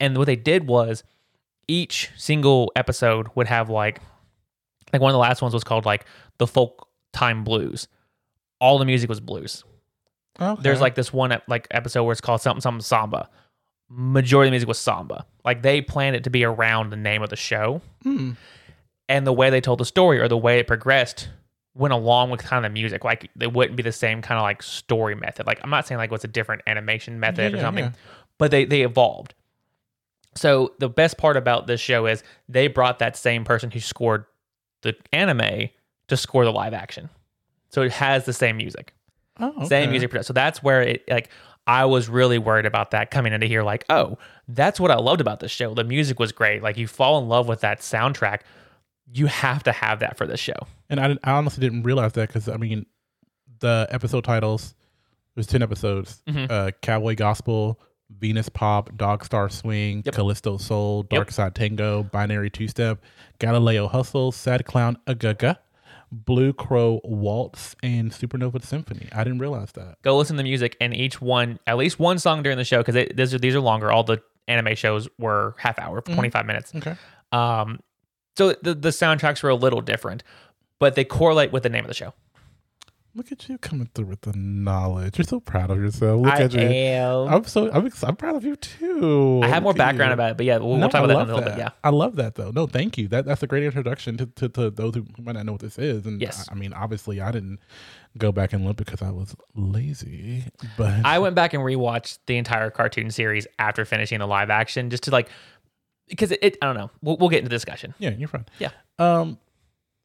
[0.00, 1.04] And what they did was
[1.68, 4.00] each single episode would have like
[4.92, 6.06] like one of the last ones was called like
[6.38, 7.88] the folk time blues.
[8.60, 9.64] All the music was blues.
[10.40, 10.62] Okay.
[10.62, 13.28] There's like this one like episode where it's called something something samba.
[13.88, 15.24] Majority of the music was samba.
[15.44, 18.32] Like they planned it to be around the name of the show Hmm.
[19.08, 21.28] and the way they told the story or the way it progressed
[21.76, 23.04] went along with kind of the music.
[23.04, 25.46] Like it wouldn't be the same kind of like story method.
[25.46, 27.92] Like I'm not saying like what's a different animation method Yeah, or something, yeah.
[28.38, 29.34] but they they evolved.
[30.34, 34.26] So the best part about this show is they brought that same person who scored
[34.82, 35.70] the anime
[36.08, 37.08] to score the live action.
[37.70, 38.92] So it has the same music
[39.38, 39.66] Oh, okay.
[39.66, 40.26] same music production.
[40.28, 41.30] So that's where it like
[41.66, 43.62] I was really worried about that coming into here.
[43.64, 45.74] Like, oh, that's what I loved about this show.
[45.74, 46.62] The music was great.
[46.62, 48.40] Like you fall in love with that soundtrack.
[49.12, 50.54] You have to have that for this show.
[50.90, 52.86] And I, didn't, I honestly didn't realize that because I mean,
[53.60, 54.74] the episode titles.
[55.34, 56.22] There's ten episodes.
[56.26, 56.50] Mhm.
[56.50, 57.78] Uh, Cowboy Gospel,
[58.10, 60.14] Venus Pop, Dog Star Swing, Yep.
[60.14, 61.32] Callisto Soul, Dark Yep.
[61.34, 63.02] Side Tango, Binary Two Step,
[63.38, 65.54] Galileo Hustle, Sad Clown A-Go-Go,
[66.10, 69.08] Blue Crow Waltz, and Supernova Symphony.
[69.12, 70.00] I didn't realize that.
[70.02, 72.82] Go listen to the music and each one, at least one song during the show
[72.82, 73.92] because these are these are longer.
[73.92, 76.14] All the anime shows were half hour, Mhm.
[76.14, 76.72] 25 minutes.
[76.74, 76.94] Okay.
[77.32, 77.80] Um,
[78.36, 80.22] so the the soundtracks were a little different,
[80.78, 82.12] but they correlate with the name of the show.
[83.14, 85.16] Look at you coming through with the knowledge.
[85.16, 86.20] You're so proud of yourself.
[86.20, 86.60] Look I at you.
[86.60, 87.28] am.
[87.32, 89.40] I'm so I'm, ex- I'm proud of you too.
[89.42, 90.14] I have more Look background you.
[90.14, 91.56] about it, but yeah, we'll, No, we'll talk I about that in a little that.
[91.56, 91.58] bit.
[91.64, 91.70] Yeah.
[91.82, 92.50] I love that though.
[92.50, 93.08] No, thank you.
[93.08, 95.78] That that's a great introduction to to, to those who might not know what this
[95.78, 96.04] is.
[96.04, 96.46] And Yes.
[96.46, 97.58] I, I mean, obviously, I didn't
[98.18, 100.44] go back and look because I was lazy.
[100.76, 104.90] But I went back and rewatched the entire cartoon series after finishing the live action,
[104.90, 105.30] just to like,
[106.08, 106.90] because it, it I don't know.
[107.02, 107.94] We'll, we'll get into the discussion.
[107.98, 108.46] yeah, you're fine.
[108.58, 108.70] Yeah.
[108.98, 109.38] Um.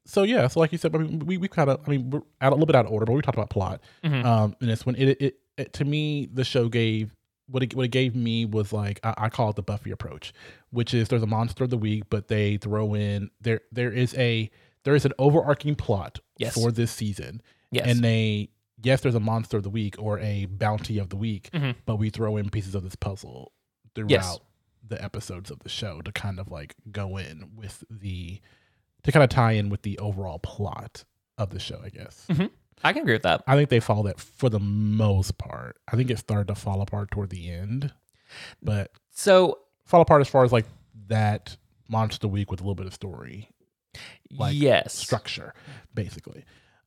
[0.04, 2.22] So yeah, so like you said, I mean, we we kind of, I mean, we're
[2.40, 3.80] out, a little bit out of order, but we talked about plot.
[4.04, 4.24] Mhm.
[4.24, 7.14] Um, and it's when it, it it to me the show gave
[7.46, 10.32] what it what it gave me was like I, I call it the Buffy approach,
[10.70, 14.12] which is there's a monster of the week, but they throw in there there is
[14.14, 14.50] a
[14.84, 16.54] there is an overarching plot Yes.
[16.54, 17.86] for this season, Yes.
[17.86, 18.48] and they
[18.82, 21.76] yes there's a monster of the week or a bounty of the week, Mhm.
[21.86, 23.52] but we throw in pieces of this puzzle
[23.94, 24.38] throughout Yes.
[24.86, 28.40] The episodes of the show to kind of like go in with the
[29.04, 31.04] to kind of tie in with the overall plot
[31.38, 32.26] of the show, I guess.
[32.84, 33.42] I can agree with that.
[33.46, 35.76] I think they follow that for the most part.
[35.86, 37.92] I think it started to fall apart toward the end,
[38.62, 40.66] but So fall apart as far as like
[41.08, 41.56] that
[41.88, 43.48] monster week with a little bit of story
[44.30, 45.54] Like, yes, structure,
[45.94, 46.44] basically.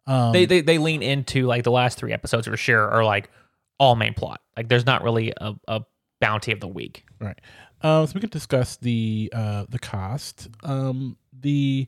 [0.08, 3.30] Um, they, they they lean into like the last three episodes for sure are like
[3.80, 4.42] all main plot.
[4.56, 5.82] Like there's not really a, a
[6.22, 7.06] bounty of the week.
[7.20, 7.40] right.
[7.82, 10.48] Um, so we can discuss the uh, the cast.
[10.64, 11.88] Um, the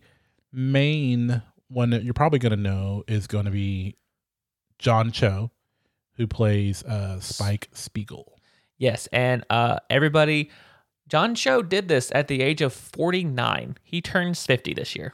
[0.51, 3.95] main one that you're probably going to know is going to be
[4.79, 5.51] John Cho,
[6.13, 8.39] who plays uh, Spike Spiegel.
[8.77, 10.51] Yes, and uh, everybody,
[11.07, 13.77] John Cho did this at the age of 49.
[13.83, 15.13] He turns 50 this year.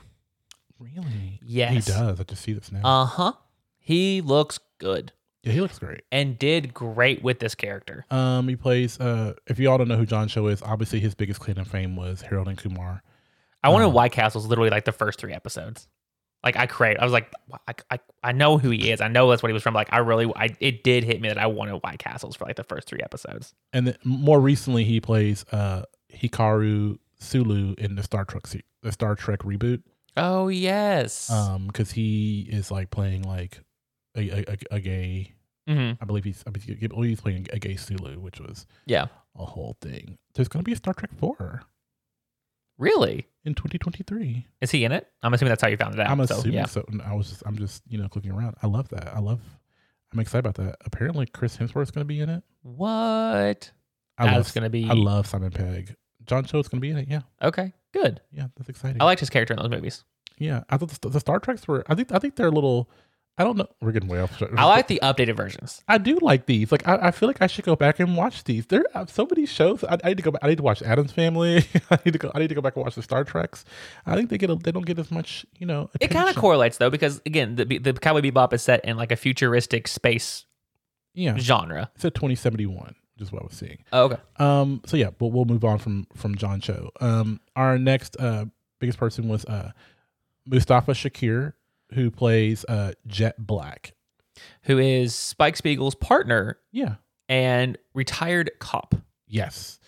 [0.80, 1.40] Really?
[1.46, 1.86] Yes.
[1.86, 2.20] He does.
[2.20, 2.82] I just see this now.
[2.84, 3.34] Uh huh.
[3.80, 6.02] He looks good yeah, he looks great.
[6.12, 8.06] and did great with this character.
[8.10, 9.00] Um, he plays.
[9.00, 11.66] Uh, if you all don't know who John Cho is, obviously his biggest claim to
[11.66, 13.04] fame was Harold and Kumar.
[13.64, 15.88] I wanted Um, White Castle's literally like the first three episodes.
[16.44, 16.98] Like I crave.
[17.00, 17.32] I was like,
[17.70, 19.00] I, I, I know who he is.
[19.00, 19.74] I know that's what he was from.
[19.74, 22.58] Like I really, I it did hit me that I wanted White Castles for like
[22.58, 23.54] the first three episodes.
[23.72, 28.44] And then more recently, he plays uh Hikaru Sulu in the Star Trek
[28.82, 29.84] the Star Trek reboot.
[30.18, 31.32] Oh yes.
[31.32, 33.62] Um, because he is like playing like
[34.16, 35.34] a a, a, gay.
[35.68, 39.08] hmm I believe he's I believe he's playing a gay Sulu, which was Yeah.
[39.38, 40.18] a whole thing.
[40.34, 41.64] There's gonna be a Star Trek four
[42.78, 43.28] Really?
[43.46, 44.48] in 2023.
[44.62, 45.08] Is he in it?
[45.22, 46.10] I'm assuming that's how you found it out.
[46.10, 46.66] I'm so, assuming yeah.
[46.66, 46.86] so.
[47.06, 48.56] I was just I'm just you know clicking around.
[48.64, 49.14] I love that.
[49.14, 49.40] I love.
[50.12, 50.78] I'm excited about that.
[50.86, 52.44] Apparently, Chris Hemsworth's gonna be in it.
[52.62, 53.72] What?
[54.18, 54.54] I That's love.
[54.54, 54.90] gonna be.
[54.90, 55.96] I love Simon Pegg.
[56.26, 57.08] John Cho's gonna be in it.
[57.10, 57.74] Yeah, Okay.
[57.94, 58.22] Good.
[58.32, 59.02] yeah, that's exciting.
[59.02, 60.04] I liked his character in those movies.
[60.40, 61.84] yeah, I thought the, the Star Treks were.
[61.88, 62.90] I think I think they're a little
[63.36, 63.68] I don't know.
[63.82, 64.42] We're getting way off.
[64.56, 65.82] I like the updated versions.
[65.88, 66.72] I do like these.
[66.72, 68.68] Like I, I feel like I should go back and watch these.
[68.68, 69.84] There are so many shows.
[69.84, 70.32] I, I need to go.
[70.32, 70.44] back.
[70.44, 71.66] I need to watch Addams Family.
[71.90, 72.32] I need to go.
[72.36, 73.66] I need to go back and watch the Star Treks.
[74.06, 74.52] I think they get.
[74.52, 75.48] A, they don't get as much.
[75.58, 75.90] You know.
[76.00, 79.12] It kind of correlates though, because again, the the Cowboy Bebop is set in like
[79.12, 80.46] a futuristic space
[81.16, 81.36] Yeah.
[81.38, 81.90] genre.
[81.96, 82.94] It's at twenty seventy one.
[83.18, 83.80] Just what I was seeing.
[83.92, 84.18] Oh, okay.
[84.38, 84.82] Um.
[84.86, 86.92] So yeah, but we'll move on from from John Cho.
[87.02, 87.40] Um.
[87.56, 88.46] Our next uh
[88.80, 89.72] biggest person was uh
[90.46, 91.54] Mustafa Shakir,
[91.94, 93.94] who plays uh Jet Black.
[94.64, 96.96] Who is Spike Spiegel's partner Yeah.
[97.30, 98.96] and retired cop?
[99.28, 99.80] Yes.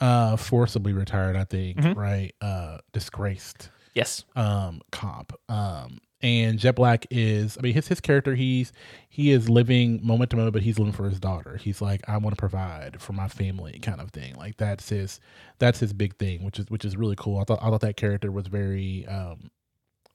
[0.00, 0.36] Uh.
[0.36, 1.36] Forcibly retired.
[1.36, 1.78] I think.
[1.78, 1.96] Mhm.
[1.96, 2.34] Right.
[2.40, 2.78] Uh.
[2.92, 3.70] Disgraced.
[3.94, 4.24] Yes.
[4.34, 8.72] um cop um and jet black is i mean his his character he's
[9.08, 12.16] he is living moment to moment but he's living for his daughter he's like i
[12.16, 15.20] want to provide for my family kind of thing like that's his
[15.60, 17.96] that's his big thing which is which is really cool i thought i thought that
[17.96, 19.48] character was very um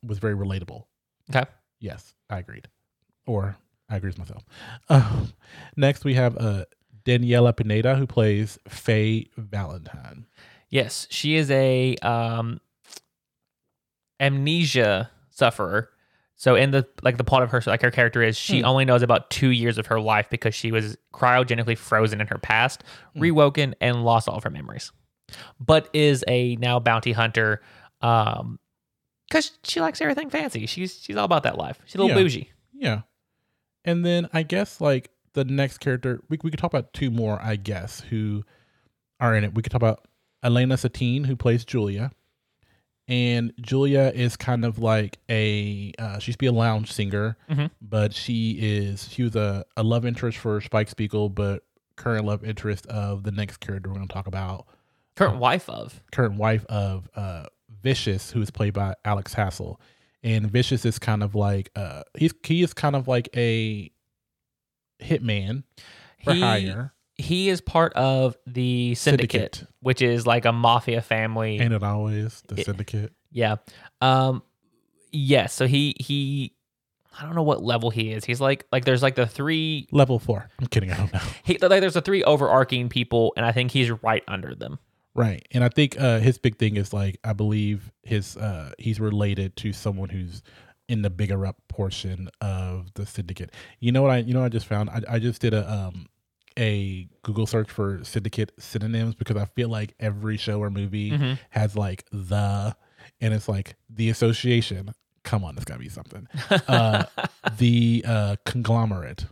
[0.03, 0.83] was very relatable
[1.29, 1.45] Okay.
[1.79, 2.67] yes i agreed
[3.27, 3.55] or
[3.89, 4.43] i agree with myself
[4.89, 5.31] um,
[5.77, 6.65] next we have uh
[7.05, 10.25] daniella pineda who plays faye valentine
[10.71, 12.59] Yes, she is a um,
[14.19, 15.89] amnesia sufferer.
[16.35, 18.65] So in the like the plot of her like her character is she Hmm.
[18.67, 22.37] only knows about two years of her life because she was cryogenically frozen in her
[22.37, 23.19] past, Hmm.
[23.21, 24.91] rewoken, and lost all of her memories.
[25.59, 27.61] But is a now bounty hunter,
[28.01, 28.59] um,
[29.29, 30.65] because she likes everything fancy.
[30.65, 31.79] She's she's all about that life.
[31.85, 32.23] She's a little Yeah.
[32.23, 32.49] bougie.
[32.73, 33.01] Yeah.
[33.85, 37.39] And then I guess like the next character, we, we could talk about two more,
[37.41, 38.43] I guess, who
[39.19, 39.53] are in it.
[39.53, 40.05] We could talk about
[40.43, 42.11] Elena Satine, who plays Julia.
[43.07, 47.37] And Julia is kind of like a, uh, she used to be a lounge singer,
[47.49, 47.71] Mhm.
[47.81, 51.63] but she is, she was a, a love interest for Spike Spiegel, but
[51.95, 54.67] current love interest of the next character we're going to talk about,
[55.15, 57.47] Current wife of current wife of uh,
[57.83, 59.77] Vicious, who is played by Alex Hassell.
[60.23, 63.91] And Vicious is kind of like uh, he's he is kind of like a
[65.01, 65.63] hitman
[66.23, 69.73] for he hire, he is part of the syndicate, Syndicate.
[69.81, 71.57] which is like a mafia family.
[71.59, 73.13] and it always the It- syndicate.
[73.31, 73.57] Yeah.
[74.01, 74.43] Um
[75.11, 76.53] yes, so he he
[77.19, 78.25] I don't know what level he is.
[78.25, 80.49] He's like like there's like the three Level four.
[80.59, 80.91] I'm kidding.
[80.91, 81.19] I don't know.
[81.43, 84.79] he like there's the three overarching people and I think he's right under them.
[85.15, 85.45] Right.
[85.51, 89.55] And I think uh, his big thing is like I believe his uh, he's related
[89.57, 90.43] to someone who's
[90.87, 93.51] in the bigger up portion of the syndicate.
[93.79, 94.89] You know what I you know what I just found?
[94.89, 96.07] I, I just did a um
[96.57, 101.39] a Google search for syndicate synonyms because I feel like every show or movie Mhm.
[101.51, 102.75] has like the
[103.21, 104.93] and it's like the association.
[105.23, 106.27] Come on, it's gotta be something.
[106.67, 107.03] Uh
[107.57, 109.25] the uh conglomerate.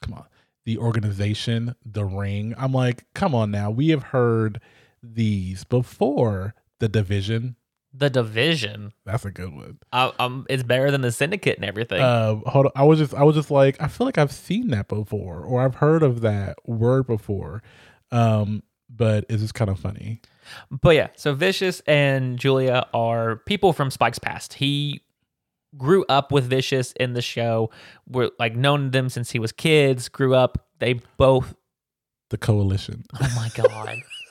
[0.00, 0.24] Come on.
[0.64, 2.54] The organization, the ring.
[2.56, 3.70] I'm like, come on now.
[3.70, 4.60] We have heard
[5.02, 6.54] these before.
[6.80, 7.56] The division.
[7.94, 8.92] The division.
[9.04, 9.78] That's a good one.
[9.92, 12.00] Uh, um it's better than the syndicate and everything.
[12.00, 12.72] Uh, hold on.
[12.74, 15.62] I was just, I was just like, I feel like I've seen that before, or
[15.62, 17.62] I've heard of that word before.
[18.10, 20.20] Um, but it's just kind of funny.
[20.70, 24.54] But yeah, so Vicious and Julia are people from Spike's past.
[24.54, 25.02] He
[25.76, 27.70] grew up with Vicious in the show.
[28.06, 30.66] We're like known them since he was kids, grew up.
[30.78, 31.54] They both
[32.30, 33.04] The coalition.
[33.20, 33.96] Oh my god.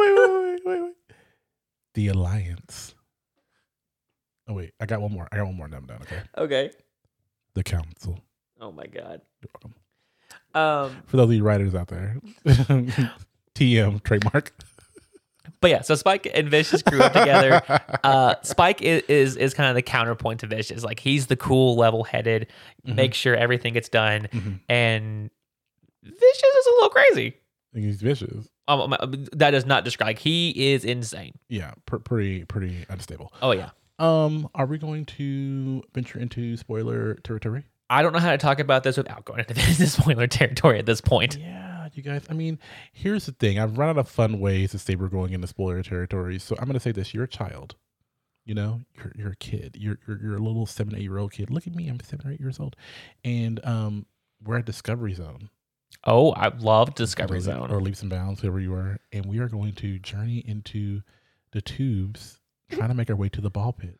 [0.00, 0.94] wait, wait, wait, wait, wait.
[1.94, 2.94] The alliance.
[4.48, 5.28] Oh wait, I got one more.
[5.32, 5.68] I got one more.
[5.68, 6.02] Number done.
[6.02, 6.22] Okay.
[6.38, 6.70] okay.
[7.54, 8.18] The council.
[8.60, 9.20] Oh my god.
[9.42, 9.74] You're welcome.
[10.54, 12.16] Um For those of you writers out there,
[13.54, 14.52] TM trademark.
[15.60, 17.62] but yeah, so Spike and Vicious grew up together.
[18.04, 20.82] Uh Spike is, is is kind of the counterpoint to Vicious.
[20.84, 22.46] Like he's the cool, level-headed,
[22.84, 24.60] make sure everything gets done Mhm.
[24.68, 25.30] and
[26.04, 27.34] Vicious is a little crazy.
[27.74, 28.48] He's vicious.
[28.68, 28.94] Um,
[29.32, 30.18] that does not describe.
[30.18, 31.32] He is insane.
[31.48, 33.32] Yeah, pr- pretty pretty unstable.
[33.42, 33.70] Oh yeah.
[33.98, 37.64] Um, are we going to venture into spoiler territory?
[37.90, 40.86] I don't know how to talk about this without going into this spoiler territory at
[40.86, 41.36] this point.
[41.38, 42.22] Yeah, you guys.
[42.28, 42.58] I mean,
[42.92, 43.58] here's the thing.
[43.58, 46.38] I've run out of fun ways to say we're going into spoiler territory.
[46.38, 47.74] So I'm going to say this: you're a child.
[48.44, 49.76] You know, you're you're a kid.
[49.78, 51.50] You're you're, you're a little seven eight year old kid.
[51.50, 51.88] Look at me.
[51.88, 52.76] I'm seven or eight years old,
[53.24, 54.06] and um,
[54.44, 55.48] we're at Discovery Zone.
[56.04, 57.70] Oh, I love Discovery Zone.
[57.70, 61.02] or leaps and bounds, whoever you are, and we are going to journey into
[61.52, 62.38] the tubes,
[62.70, 63.98] trying to make our way to the ball pit.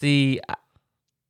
[0.00, 0.40] See,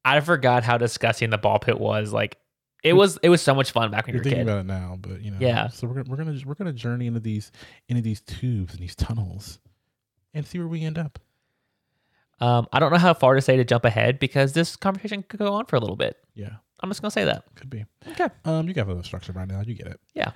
[0.05, 2.13] I- forgot how disgusting the ball pit was.
[2.13, 2.39] Like,
[2.83, 4.51] it was it was so much fun back when you You're were a thinking kid.
[4.51, 5.69] about it now, but you know, Yeah.
[5.69, 7.53] So we're gonna we're gonna we're gonna journey into these
[7.89, 9.59] into these tubes and these tunnels,
[10.33, 11.19] and see where we end up.
[12.41, 15.39] Um, I don't know how far to say to jump ahead because this conversation could
[15.39, 16.17] go on for a little bit.
[16.35, 17.45] Yeah, I'm just gonna say that.
[17.55, 17.85] could be.
[18.09, 18.29] Okay.
[18.45, 19.61] Um, you got a little structure right now.
[19.61, 20.01] You get it.
[20.15, 20.33] Yeah.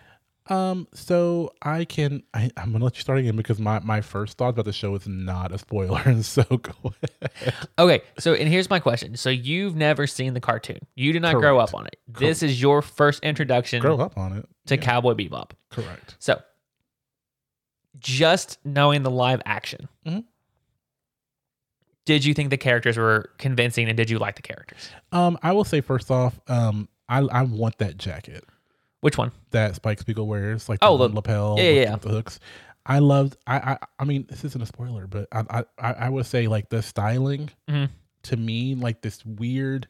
[0.50, 4.36] Um, so I can I, I'm gonna let you start again because my my first
[4.36, 7.54] thought about the show is not a spoiler, and so go ahead.
[7.78, 9.16] Okay, so and here's my question.
[9.16, 10.80] So you've never seen the cartoon.
[10.96, 11.96] You did not grow up on it.
[12.08, 14.46] This is your first introduction Grow up on it.
[14.66, 15.52] to Yeah, Cowboy Bebop.
[15.70, 16.16] correct.
[16.18, 16.42] So
[17.98, 20.24] just knowing the live action, Mhm.
[22.04, 24.90] Did you think the characters were convincing and did you like the characters?
[25.12, 28.44] Um, I will say first off, um, I I want that jacket
[29.00, 29.32] Which one?
[29.50, 32.40] that Spike Spiegel wears, like Oh, the the- lapel, yeah, with, yeah, the hooks.
[32.86, 33.36] I loved.
[33.46, 36.68] I, I I mean, this isn't a spoiler, but I I I would say like
[36.68, 37.88] the styling Mhm.
[38.24, 39.88] to me, like this weird,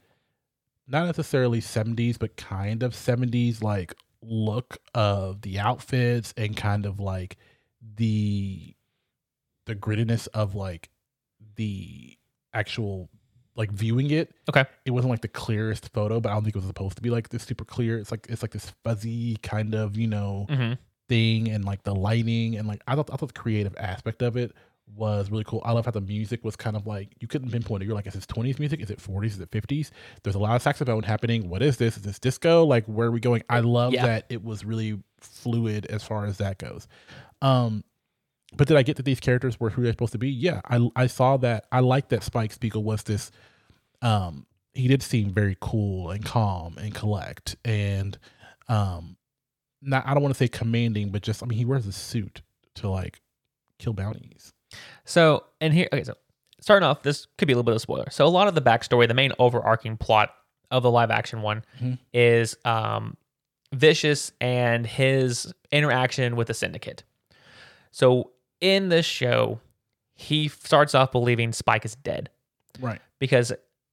[0.87, 7.00] not necessarily seventies, but kind of seventies like look of the outfits and kind of
[7.00, 7.37] like
[7.96, 8.74] the
[9.66, 10.88] the grittiness of like
[11.57, 12.17] the
[12.53, 13.09] actual
[13.57, 14.64] like viewing it Okay.
[14.85, 17.11] it wasn't like the clearest photo, but I don't think it was supposed to be
[17.11, 17.99] like this super clear.
[17.99, 20.73] It's like it's like this fuzzy kind of you know Mm-hmm.
[21.09, 24.37] thing, and like the lighting and like I thought I thought the creative aspect of
[24.37, 24.53] it
[24.97, 25.62] was really cool.
[25.64, 27.87] I love how the music was kind of like you couldn't pinpoint it.
[27.87, 28.81] You're like, is this 20s music?
[28.81, 29.27] Is it 40s?
[29.27, 29.90] Is it 50s?
[30.23, 31.49] There's a lot of saxophone happening.
[31.49, 31.97] What is this?
[31.97, 32.64] Is this disco?
[32.64, 33.43] Like where are we going?
[33.49, 34.05] I love Yeah.
[34.07, 36.87] that it was really fluid as far as that goes.
[37.40, 37.83] Um,
[38.57, 40.31] but did I get that these characters were who they're supposed to be?
[40.31, 41.67] Yeah, I I saw that.
[41.73, 43.31] I like that Spike Spiegel was this.
[44.03, 48.19] Um, he did seem very cool and calm and collect and,
[48.69, 49.17] um,
[49.81, 52.43] not I don't want to say commanding, but just I mean he wears a suit
[52.77, 53.21] to like
[53.79, 54.53] kill bounties.
[55.05, 56.14] So, and here, okay, so
[56.61, 58.11] starting off, this could be a little bit of a spoiler.
[58.11, 60.35] So, a lot of the backstory, the main overarching plot
[60.71, 61.99] of the live action one Mhm.
[62.12, 63.17] is um,
[63.73, 67.05] Vicious and his interaction with the Syndicate.
[67.93, 68.33] So,
[68.64, 69.61] in this show,
[70.14, 72.31] he starts off believing Spike is dead
[72.81, 73.00] Right.
[73.18, 73.53] because,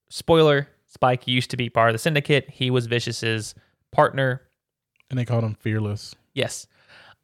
[0.10, 2.50] spoiler, Spike used to be part of the Syndicate.
[2.50, 3.54] He was Vicious's
[3.92, 4.42] partner.
[5.10, 6.16] And they called him fearless.
[6.34, 6.68] Yes.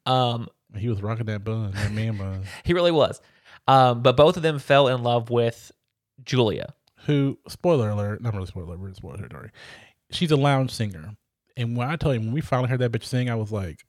[0.06, 2.44] Um, He was rocking that bun, that man bun.
[2.66, 3.22] he really was.
[3.68, 5.72] Um, but both of them fell in love with
[6.24, 6.74] Julia.
[7.06, 8.22] Who spoiler alert?
[8.22, 8.96] Not really spoiler alert.
[8.98, 9.52] Spoiler territory.
[10.12, 11.16] She's a lounge singer,
[11.58, 13.86] and when I tell you when we finally heard that bitch sing, I was like,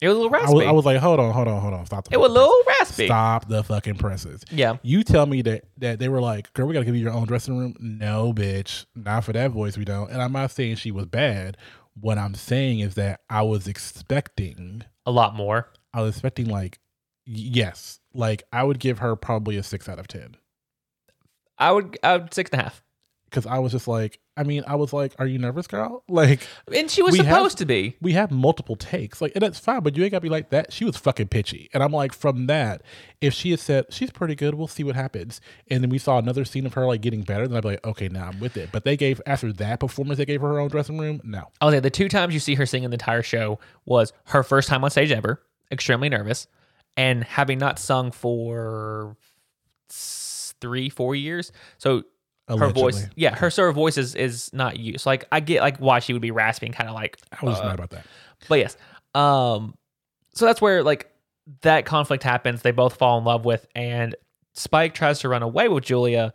[0.00, 0.54] It was a little I raspy.
[0.54, 2.04] was, I was like, hold on, hold on, hold on, stop.
[2.04, 3.06] The it was a little raspy.
[3.06, 4.42] Stop the fucking presses.
[4.50, 4.76] Yeah.
[4.82, 7.26] You tell me that that they were like, girl, we gotta give you your own
[7.26, 7.74] dressing room.
[7.78, 9.78] No, bitch, not for that voice.
[9.78, 10.10] We don't.
[10.10, 11.56] And I'm not saying she was bad.
[12.00, 15.68] What I'm saying is that I was expecting, A lot more.
[15.92, 16.80] I was expecting like,
[17.24, 20.36] yes, like I would give her probably a six out of ten
[21.56, 22.82] I would, I would six and a half.
[23.34, 26.04] Because I was just like, I mean, I was like, are you nervous, girl?
[26.14, 26.46] Like.
[26.72, 27.96] And she was supposed have- to be.
[28.00, 30.72] we have multiple takes, like, and that's fine, but you ain't gotta be like that.
[30.72, 32.82] She was fucking pitchy, and I'm like, from that,
[33.20, 36.18] if she had said she's pretty good, we'll see what happens, and then we saw
[36.18, 38.56] another scene of her like getting better, then I'd be like, okay, now I'm with
[38.56, 38.70] it.
[38.70, 41.20] But they gave after that performance, they gave her her own dressing room.
[41.24, 43.58] No, I was like, the two times you see her sing in the entire show
[43.86, 45.42] was her first time on stage ever,
[45.72, 46.46] extremely nervous,
[46.96, 49.16] and having not sung for
[50.60, 51.52] three, four years.
[51.78, 52.04] So
[52.48, 55.06] her voice, yeah, her sort of voice is, is not used.
[55.06, 57.58] Like I get like why she would be raspy and kind of like, I was
[57.58, 58.04] uh, mad about that.
[58.48, 58.76] But yes.
[59.14, 59.74] Um
[60.34, 61.10] so that's where like
[61.62, 62.62] that conflict happens.
[62.62, 64.14] They both fall in love with and
[64.54, 66.32] Spike tries to run away with Julia,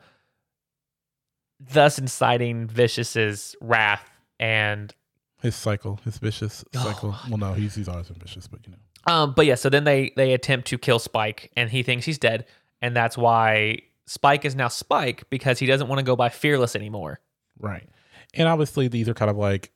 [1.60, 4.94] thus inciting Vicious's wrath and
[5.42, 7.16] His cycle, his vicious Oh, cycle.
[7.30, 10.12] well, no, he's he's always vicious, but you know, um but yeah, so then they
[10.16, 12.46] they attempt to kill Spike and he thinks he's dead
[12.82, 16.76] and that's why Spike is now Spike because he doesn't want to go by Fearless
[16.76, 17.20] anymore.
[17.60, 17.88] right.
[18.34, 19.72] And obviously, these are kind of like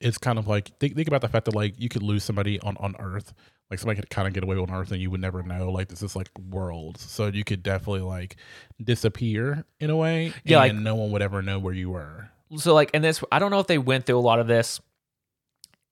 [0.00, 2.58] it's kind of like think, think about the fact that like you could lose somebody
[2.60, 3.32] on on Earth,
[3.70, 5.70] like somebody could kind of get away on Earth and you would never know.
[5.70, 8.36] Like this is like worlds, so you could definitely like
[8.82, 12.28] disappear in a way, Yeah, and like- no one would ever know where you were.
[12.56, 14.80] So like in this I don't know if they went through a lot of this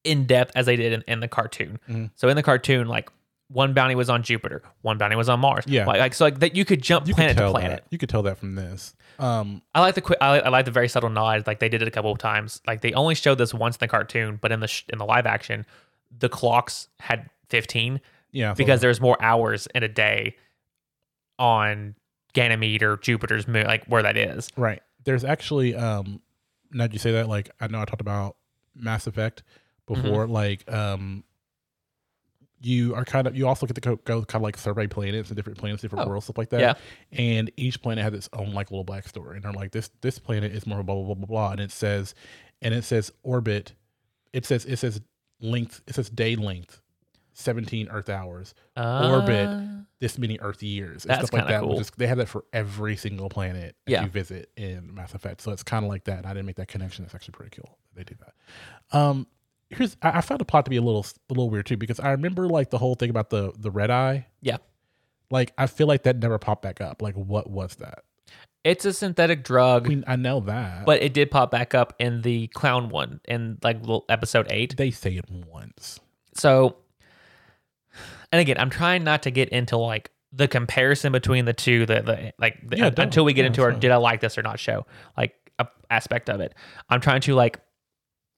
[0.04, 1.78] in depth as they did in, in the cartoon.
[1.88, 2.10] Mhm.
[2.14, 3.10] So in the cartoon, like
[3.52, 5.64] one bounty was on Jupiter, one bounty was on Mars.
[5.66, 5.86] Yeah.
[5.86, 7.70] like, like so like that you could jump You planet could to planet.
[7.70, 7.84] that.
[7.90, 8.94] You could tell that from this.
[9.18, 10.18] Um, I like the quick.
[10.20, 11.46] I like, I like the very subtle nod.
[11.46, 12.60] Like they did it a couple of times.
[12.66, 15.04] Like they only showed this once in the cartoon, but in the sh- in the
[15.04, 15.66] live action,
[16.18, 18.00] the clocks had fifteen
[18.30, 18.86] yeah, because that.
[18.86, 20.36] there's more hours in a day
[21.38, 21.94] on
[22.32, 24.48] Ganymede or Jupiter's moon, like where that is.
[24.56, 24.82] right.
[25.04, 26.20] There's actually um,
[26.70, 28.36] now that you say that, like I know I talked about
[28.74, 29.42] Mass Effect
[29.90, 30.00] Mm-hmm.
[30.02, 31.24] before, like um.
[32.64, 35.28] You are kind of you also get to go, go kind of like survey planets
[35.30, 36.60] and different planets, different Oh, worlds, stuff like that.
[36.60, 36.74] yeah.
[37.10, 39.34] And each planet has its own like little backstory.
[39.34, 41.50] And they're like this this planet is more blah blah blah blah blah.
[41.52, 42.14] And it says
[42.60, 43.72] and it says orbit.
[44.32, 45.00] It says it says
[45.40, 45.82] length.
[45.88, 46.80] It says day length,
[47.32, 48.54] seventeen Earth hours.
[48.76, 49.48] Orbit.
[49.48, 49.62] Uh,
[49.98, 51.60] this many Earth years and stuff like that.
[51.60, 51.78] cool.
[51.78, 54.02] is- they have that for every single planet that Yeah.
[54.02, 55.40] you visit in Mass Effect.
[55.40, 56.18] So it's kind of like that.
[56.18, 57.04] And I didn't make that connection.
[57.04, 57.78] It's actually pretty cool.
[57.94, 58.96] that They do that.
[58.98, 59.26] Um,
[59.72, 61.98] here's I, I found the plot to be a little a little weird too because
[62.00, 64.26] I remember like the whole thing about the the red eye.
[64.40, 64.58] Yeah.
[65.30, 67.02] Like I feel like that never popped back up.
[67.02, 68.04] Like what was that?
[68.64, 71.94] It's a synthetic drug, I mean, I know that, but it did pop back up
[71.98, 74.76] in the clown one in like episode eight.
[74.76, 75.98] they say it once.
[76.34, 76.76] So,
[78.30, 82.02] and again, I'm trying not to get into like the comparison between the two, the,
[82.02, 83.06] the like the, Yeah, don't.
[83.06, 85.66] until we get Yeah, into our did I like this or not show, like a
[85.90, 86.54] aspect of it.
[86.88, 87.58] I'm trying to like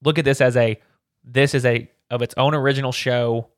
[0.02, 0.80] look at this as a
[1.24, 3.48] this is a of its own original show,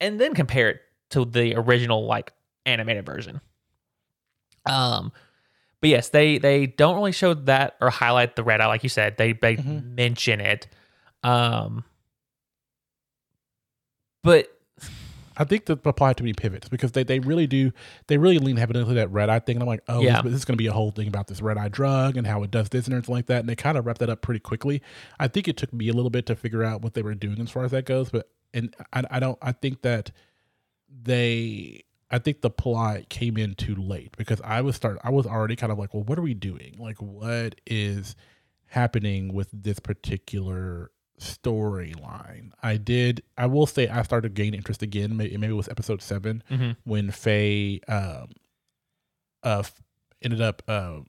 [0.00, 0.80] and then compare it
[1.10, 2.32] to the original like
[2.66, 3.40] animated version.
[4.66, 5.12] Um,
[5.80, 8.88] but yes, they they don't really show that or highlight the red eye like you
[8.90, 9.16] said.
[9.16, 9.94] They they Mhm.
[9.94, 10.66] mention it.
[11.22, 11.84] Um,
[14.22, 14.48] but
[15.40, 17.72] I think that apply to me pivots because they, they really do
[18.08, 20.20] they really lean heavily into that red eye thing and I'm like oh Yeah.
[20.20, 22.26] this, this is going to be a whole thing about this red eye drug and
[22.26, 24.20] how it does this and everything like that and they kind of wrapped that up
[24.20, 24.82] pretty quickly.
[25.18, 27.40] I think it took me a little bit to figure out what they were doing
[27.40, 30.10] as far as that goes, but and I, I don't I think that
[30.88, 35.26] they I think the plot came in too late because I was start I was
[35.26, 38.14] already kind of like well what are we doing like what is
[38.66, 42.50] happening with this particular storyline.
[42.62, 43.22] I did.
[43.38, 45.16] I will say I started to gain interest again.
[45.16, 46.76] Maybe, maybe it was episode seven mhm.
[46.84, 48.30] when Faye um,
[49.42, 49.62] uh,
[50.22, 51.00] ended up uh,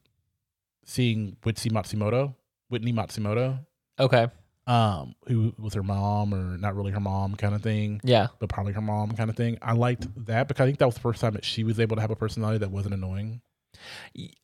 [0.84, 2.34] seeing Whitney Matsumoto,
[2.68, 3.58] Whitney Matsumoto,
[3.98, 4.28] okay,
[4.66, 8.48] um, who was her mom or not really her mom kind of thing, yeah, but
[8.48, 9.58] probably her mom kind of thing.
[9.62, 11.96] I liked that because I think that was the first time that she was able
[11.96, 13.40] to have a personality that wasn't annoying.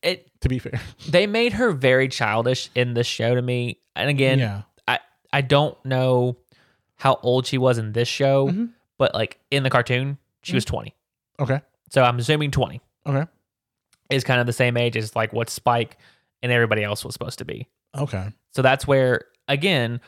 [0.03, 0.31] it.
[0.41, 4.39] To be fair, They made her very childish in this show to me, and again,
[4.39, 4.63] yeah,
[5.33, 6.37] I don't know
[6.97, 8.71] how old she was in this show, Mhm.
[8.97, 10.95] but like in the cartoon, she was 20.
[11.41, 11.61] okay,
[11.91, 13.27] So I'm assuming 20 okay,
[14.11, 15.97] is kind of the same age as like what Spike
[16.43, 17.69] and everybody else was supposed to be.
[17.97, 18.33] okay.
[18.53, 20.01] So that's where again,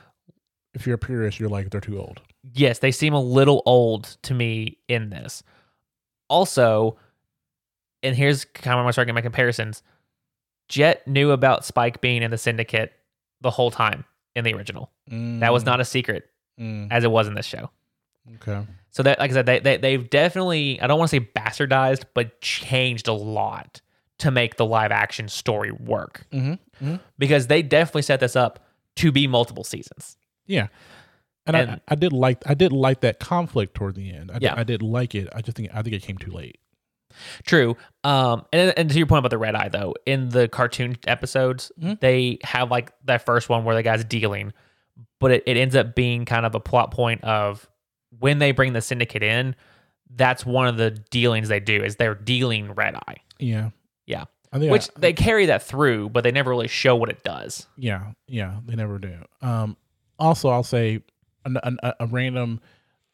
[0.74, 2.20] If you're a purist, you're like they're too old.
[2.54, 5.42] yes, they seem a little old to me in this.
[6.28, 6.96] Also,
[8.02, 9.82] and here's kind of where I'm starting my comparisons.
[10.68, 12.92] Jet knew about Spike being in the syndicate
[13.40, 14.04] the whole time
[14.36, 14.90] in the original.
[15.08, 16.24] That was not a secret
[16.60, 17.70] Mm, as it was in this show.
[18.36, 18.66] okay.
[18.90, 22.04] So that, like I said, they, they they've definitely I don't want to say bastardized,
[22.12, 23.80] but changed a lot
[24.18, 26.96] to make the live action story work Mm-hmm.
[27.18, 28.58] because they definitely set this up
[28.96, 30.18] to be multiple seasons.
[30.46, 30.66] Yeah.
[31.46, 34.30] And, And- I, I did like I did like that conflict toward the end.
[34.30, 34.54] I did, Yeah.
[34.58, 35.28] I did like it.
[35.34, 36.59] I just think I think it came too late.
[37.44, 37.76] True.
[38.04, 41.70] Um, and and to your point about the red eye though, in the cartoon episodes,
[41.80, 42.00] Mhm.
[42.00, 44.52] they have like that first one where the guy's dealing,
[45.18, 47.68] but it, it ends up being kind of a plot point of
[48.18, 49.54] when they bring the syndicate in.
[50.12, 53.70] That's one of the dealings they do is they're dealing red eye, Yeah.
[54.06, 54.24] Yeah.
[54.52, 57.66] Which I- they carry that through, but they never really show what it does.
[57.76, 59.14] yeah yeah they never do.
[59.42, 59.76] Um.
[60.18, 61.02] Also, I'll say
[61.44, 62.60] an, a, a random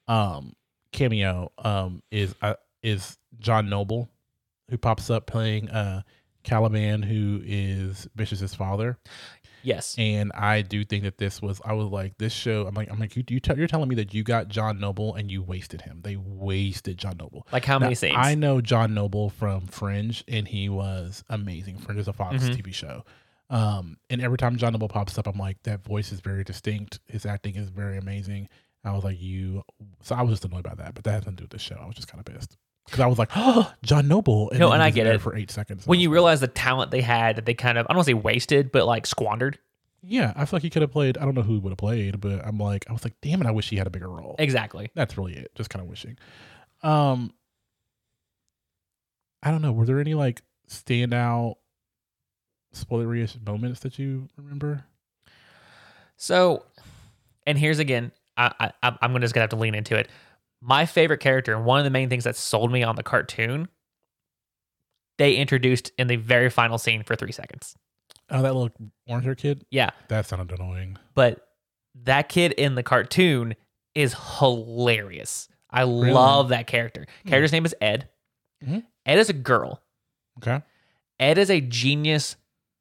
[0.08, 0.54] um
[0.92, 4.08] cameo um is uh, is John Noble,
[4.70, 6.02] who pops up playing uh
[6.42, 8.98] Caliban, who is Vicious's father.
[9.62, 9.96] Yes.
[9.98, 11.60] And I do think that this was.
[11.64, 12.68] I was like, this show.
[12.68, 15.16] I'm like, I'm like, you, you tell you're telling me that you got John Noble
[15.16, 16.02] and you wasted him.
[16.04, 17.48] They wasted John Noble.
[17.52, 18.14] Like how Now, many scenes?
[18.16, 21.78] I know John Noble from Fringe, and he was amazing.
[21.78, 22.54] Fringe is a Fox Mhm.
[22.56, 23.04] TV show.
[23.50, 27.00] Um, and every time John Noble pops up, I'm like, that voice is very distinct.
[27.08, 28.48] His acting is very amazing.
[28.84, 29.64] I was like, you.
[30.02, 31.58] So I was just annoyed by that, but that has nothing to do with the
[31.58, 31.76] show.
[31.82, 32.56] I was just kind of pissed
[32.86, 34.50] because I was like, oh, John Noble.
[34.54, 35.20] No, and I get it.
[35.20, 35.86] for eight seconds.
[35.86, 38.10] when you realize the talent they had that they kind of I don't want to
[38.10, 39.58] say wasted, but like squandered.
[40.02, 41.18] yeah, I feel like he could have played.
[41.18, 43.46] I don't know who would have played, but I'm like, I was like, damn it,
[43.46, 44.36] I wish he had a bigger role.
[44.38, 44.90] Exactly.
[44.94, 45.50] That's really it.
[45.54, 46.16] Just kind of wishing.
[46.82, 47.32] Um,
[49.42, 49.72] I don't know.
[49.72, 51.56] Were there any like standout
[52.74, 54.84] spoilerish moments that you remember?
[56.16, 56.64] So,
[57.46, 60.08] and here's again, I, I I'm just gonna have to lean into it.
[60.68, 63.68] My favorite character and one of the main things that sold me on the cartoon,
[65.16, 67.76] they introduced in the very final scene for three seconds.
[68.30, 68.70] Oh, that little
[69.06, 69.64] orange hair kid.
[69.70, 70.96] Yeah, That sounded annoying.
[71.14, 71.46] but
[72.02, 73.54] that kid in the cartoon
[73.94, 75.48] is hilarious.
[75.70, 76.10] I Really?
[76.10, 77.06] love that character.
[77.22, 77.28] Hmm.
[77.28, 78.08] Character's name is Ed.
[78.64, 78.84] Mhm.
[79.06, 79.82] Ed is a girl.
[80.38, 80.62] Okay.
[81.20, 82.36] Ed is a genius,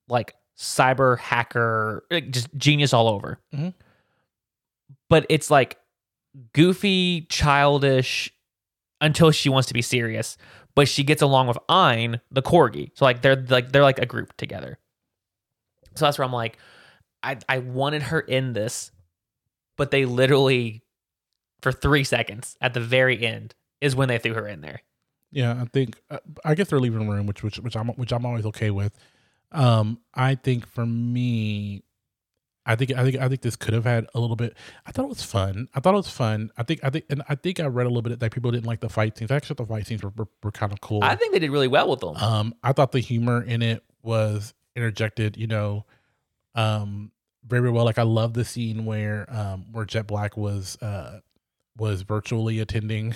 [0.08, 3.40] like cyber hacker, like, just genius all over.
[3.54, 3.74] Mhm.
[5.10, 5.78] But it's like
[6.54, 8.32] goofy, childish
[9.02, 10.38] until she wants to be serious.
[10.76, 12.92] But she gets along with Ein, the corgi.
[12.96, 14.78] So like they're like they're like a group together.
[15.96, 16.58] So that's where I'm like,
[17.24, 18.92] I I wanted her in this,
[19.78, 20.84] but they literally
[21.62, 24.82] for three seconds at the very end is when they threw her in there.
[25.32, 28.26] Yeah, I think uh, I guess they're leaving room, which which which I'm which I'm
[28.26, 28.94] always okay with.
[29.52, 31.84] Um, I think for me,
[32.66, 34.57] I think I think I think this could have had a little bit.
[34.86, 35.68] I thought it was fun.
[35.76, 36.49] I thought it was fun.
[36.57, 38.66] I think I think and I think I read a little bit that people didn't
[38.66, 39.32] like the fight scenes.
[39.32, 41.03] Actually, the fight scenes were, were, were kind of cool.
[41.03, 42.16] I think they did really well with them.
[42.16, 45.38] Um, I thought the humor in it was interjected.
[45.38, 45.86] You know,
[46.55, 47.11] um,
[47.45, 47.86] very very well.
[47.86, 51.20] Like I love the scene where um where Jet Black was uh
[51.78, 53.16] was virtually attending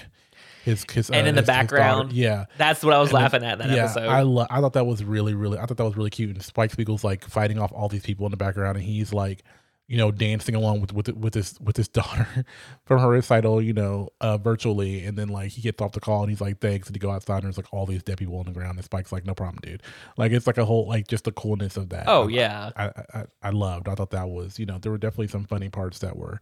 [0.64, 2.46] his his And uh, in the his- his background, yeah.
[2.58, 4.08] That's what I was And then- laughing at that yeah, episode.
[4.10, 6.30] I lo- I thought that was really really I thought that was really cute.
[6.32, 9.44] And Spike Spiegel's like fighting off all these people in the background, and he's like,
[9.88, 12.46] you know, dancing along with with with his with his daughter
[12.86, 15.04] from her recital, you know, uh, virtually.
[15.06, 17.10] And then like he gets off the call and he's like, thanks, and he go
[17.10, 18.78] outside and there's like all these dead people on the ground.
[18.78, 19.82] And Spike's like, no problem, dude.
[20.18, 22.04] Like it's like a whole like just the coolness of that.
[22.08, 22.70] oh I- yeah.
[22.76, 23.88] I, I I loved.
[23.88, 26.40] I thought that was you know there were definitely some funny parts that were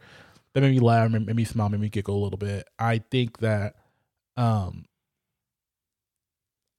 [0.58, 2.68] that made me laugh, made me smile, made me giggle a little bit.
[2.80, 3.76] I think that
[4.38, 4.86] um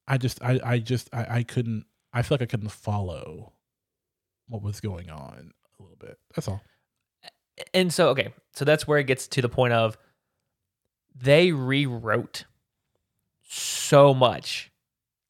[0.08, 3.52] I just I I just I, I couldn't I feel like I couldn't follow
[4.48, 6.18] what was going on a little bit.
[6.34, 6.60] That's all.
[7.72, 9.96] And so okay, so that's where it gets to the point of
[11.14, 12.46] they rewrote
[13.44, 14.72] so much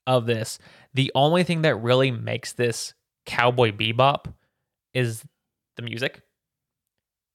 [0.06, 0.58] of this.
[0.94, 2.94] The only thing that really makes this
[3.26, 4.32] cowboy bebop
[4.94, 5.22] is
[5.76, 6.22] the music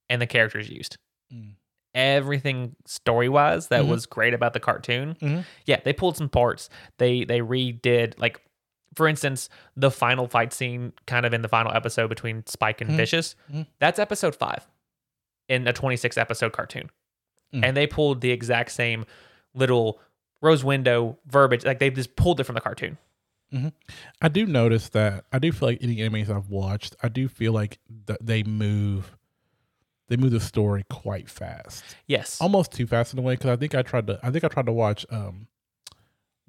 [0.09, 0.97] and the characters used.
[1.33, 1.55] Mm.
[1.95, 3.87] Everything story wise that Mhm.
[3.89, 5.15] was great about the cartoon.
[5.21, 5.45] Mhm.
[5.65, 6.69] Yeah, they pulled some parts.
[6.97, 8.41] They they redid like
[8.95, 12.91] for instance, the final fight scene kind of in the final episode between Spike and
[12.91, 12.95] Mhm.
[12.97, 13.35] Vicious.
[13.51, 13.65] Mhm.
[13.79, 14.67] That's episode 5
[15.49, 16.91] in a 26 episode cartoon.
[17.53, 17.63] Mm.
[17.65, 19.05] And they pulled the exact same
[19.55, 19.99] little
[20.41, 22.97] rose window verbiage like they just pulled it from the cartoon.
[24.21, 27.53] I do notice that I do feel like any animes I've watched, I do feel
[27.53, 27.77] like
[28.07, 29.15] th- they move
[30.09, 31.83] they move the story quite fast.
[32.07, 32.39] Yes.
[32.41, 34.47] almost too fast in a way because I think I tried to I think I
[34.47, 35.47] tried to watch um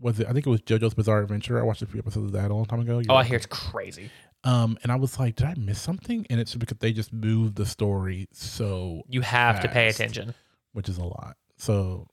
[0.01, 1.59] was it I think it was JoJo's Bizarre Adventure.
[1.59, 3.01] I watched a few episodes of that a long time ago.
[3.09, 4.11] oh, I hear it's crazy.
[4.43, 6.27] Um and I was like, did I miss something?
[6.31, 10.35] And it's because they just moved the story so You have to pay attention.
[10.73, 11.37] which is a lot.
[11.57, 12.09] So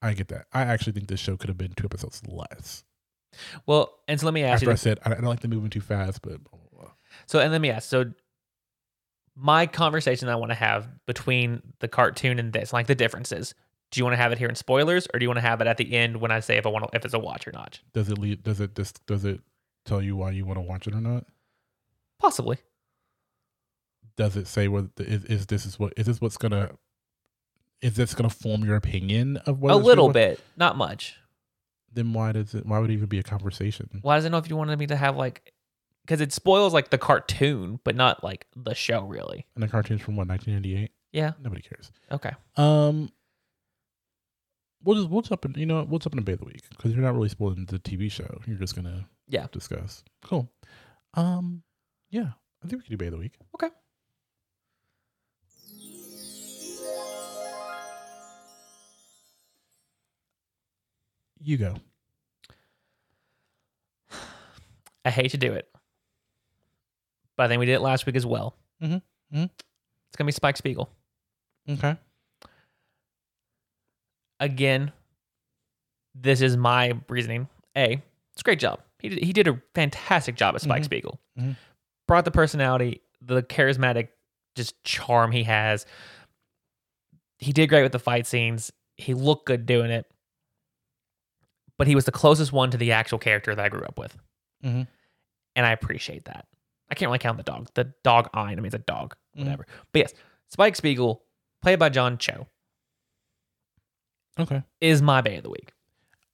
[0.00, 0.46] I get that.
[0.52, 2.82] I actually think this show could have been two episodes less.
[3.66, 5.70] Well, and so let me ask After you I said I don't like the moving
[5.70, 6.90] too fast, but blah, blah, blah.
[7.26, 7.88] So, and let me ask.
[7.88, 8.06] So,
[9.34, 13.54] my conversation I want to have between the cartoon and this, like the differences.
[13.90, 15.60] Do you want to have it here in spoilers, or do you want to have
[15.60, 17.46] it at the end when I say if I want to, if it's a watch
[17.46, 17.80] or not?
[17.92, 19.40] does it lead does it this does it
[19.84, 21.26] tell you why you want to watch it or not?
[22.18, 22.58] Possibly.
[24.16, 26.70] does it say what is, is this is what is this what's gonna
[27.82, 31.16] is this gonna form your opinion of what a little bit, not much.
[31.92, 32.64] Then why does it?
[32.64, 33.98] Why would it even be a conversation?
[34.02, 35.51] Why does it know if you wanted me to have like,
[36.02, 39.46] because it spoils like the cartoon, but not like the show really.
[39.54, 40.90] And the cartoon's from what 1998.
[41.12, 41.32] Yeah.
[41.42, 41.90] Nobody cares.
[42.10, 42.32] Okay.
[42.56, 43.10] Um,
[44.84, 46.44] we'll just what's up in you know what, what's up in the bay of the
[46.46, 48.40] week because you're not really spoiling the TV show.
[48.46, 49.46] You're just gonna Yeah.
[49.52, 50.02] discuss.
[50.24, 50.50] Cool.
[51.14, 51.62] Um,
[52.10, 52.32] yeah,
[52.64, 53.34] I think we could do bay of the week.
[53.54, 53.68] Okay.
[61.40, 61.74] You go.
[65.04, 65.68] I hate to do it,
[67.42, 68.54] but I think we did it last week as well.
[68.80, 69.02] Mhm.
[69.34, 69.50] Mhm.
[69.54, 70.88] It's gonna be Spike Spiegel
[71.68, 71.96] Okay.
[74.40, 74.92] again.
[76.14, 77.48] This is my reasoning.
[77.76, 77.94] A,
[78.32, 78.80] it's a great job.
[78.98, 80.84] He did, he did a fantastic job as Spike Mhm.
[80.84, 81.20] Spiegel.
[81.38, 81.56] Mhm.
[82.06, 84.08] Brought the personality, the charismatic,
[84.54, 85.86] just charm he has.
[87.38, 88.70] He did great with the fight scenes.
[88.96, 90.06] He looked good doing it.
[91.78, 94.16] But he was the closest one to the actual character that I grew up with.
[94.62, 94.86] Mhm.
[95.56, 96.46] And I appreciate that.
[96.92, 97.70] I can't really count the dog.
[97.74, 99.44] The dog Ein, I mean, it's a dog, Mhm.
[99.44, 99.66] whatever.
[99.92, 100.14] But yes,
[100.50, 101.24] Spike Spiegel,
[101.62, 102.46] played by John Cho,
[104.38, 104.62] Okay.
[104.80, 105.72] is my bay of the week.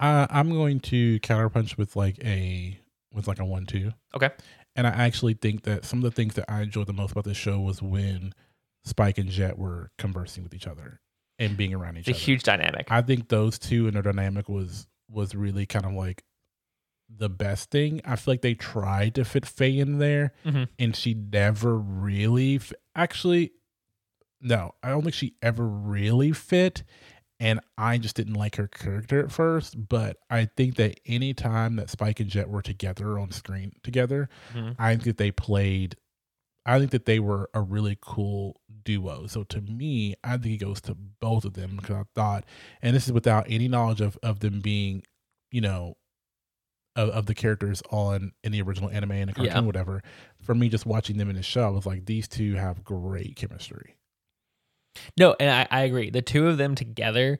[0.01, 2.81] Uh, I'm going to counterpunch with like a
[3.13, 3.93] with like a one two.
[4.15, 4.31] Okay.
[4.77, 7.25] And I actually think that some of the things that I enjoyed the most about
[7.25, 8.33] this show was when
[8.85, 11.01] Spike and Jet were conversing with each other
[11.39, 12.87] and being around each It's a huge dynamic.
[12.91, 16.23] I think those two and their dynamic was was really kind of like
[17.09, 18.01] the best thing.
[18.05, 20.69] I feel like they tried to fit Faye in there, Mhm.
[20.79, 23.53] and she never really f- actually.
[24.41, 26.85] No, I don't think she ever really fit,
[27.41, 29.89] and I just didn't like her character at first.
[29.89, 34.29] But I think that any time that Spike and Jet were together on screen together,
[34.55, 34.77] Mhm.
[34.79, 35.97] I think that they played.
[36.67, 39.27] I think that they were a really cool duo.
[39.27, 42.45] So to me, I think it goes to both of them because I thought,
[42.83, 45.03] and this is without any knowledge of of them being,
[45.51, 45.97] you know,
[46.99, 49.61] of, of the characters on in the original anime and the cartoon, Yeah.
[49.61, 50.03] whatever.
[50.43, 53.37] For me, just watching them in the show, I was like, these two have great
[53.37, 53.97] chemistry.
[55.17, 56.11] No, and I, I agree.
[56.11, 57.39] The two of them together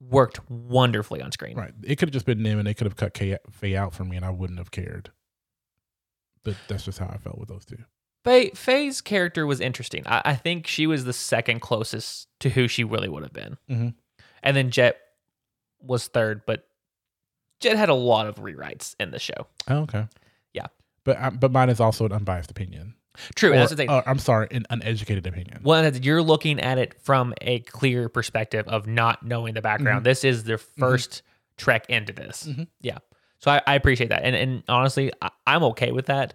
[0.00, 1.56] worked wonderfully on screen.
[1.56, 1.72] Right?
[1.84, 4.04] It could have just been them, and they could have cut Kay, Faye out for
[4.04, 5.10] me, and I wouldn't have cared.
[6.44, 7.78] But that's just how I felt with those two.
[8.24, 10.02] Faye, Faye's character was interesting.
[10.06, 13.56] I, I think she was the second closest to who she really would have been.
[13.70, 13.94] Mhm.
[14.42, 14.96] And then Jet
[15.80, 16.66] was third, but
[17.62, 19.46] Jet had a lot of rewrites in the show.
[19.68, 20.06] Oh, okay.
[20.52, 20.66] Yeah.
[21.04, 22.94] But uh, but mine is also an unbiased opinion.
[23.34, 23.50] True.
[23.52, 23.90] Or- that's the thing.
[23.90, 25.60] uh, I'm sorry, an uneducated opinion.
[25.62, 29.98] Well, you're looking at it from a clear perspective of not knowing the background.
[29.98, 30.04] Mm-hmm.
[30.04, 31.22] This is their 1st
[31.58, 32.46] trek into this.
[32.48, 32.66] Mhm.
[32.80, 32.98] Yeah.
[33.38, 34.22] So I, I appreciate that.
[34.24, 36.34] And and honestly, I, I'm okay with that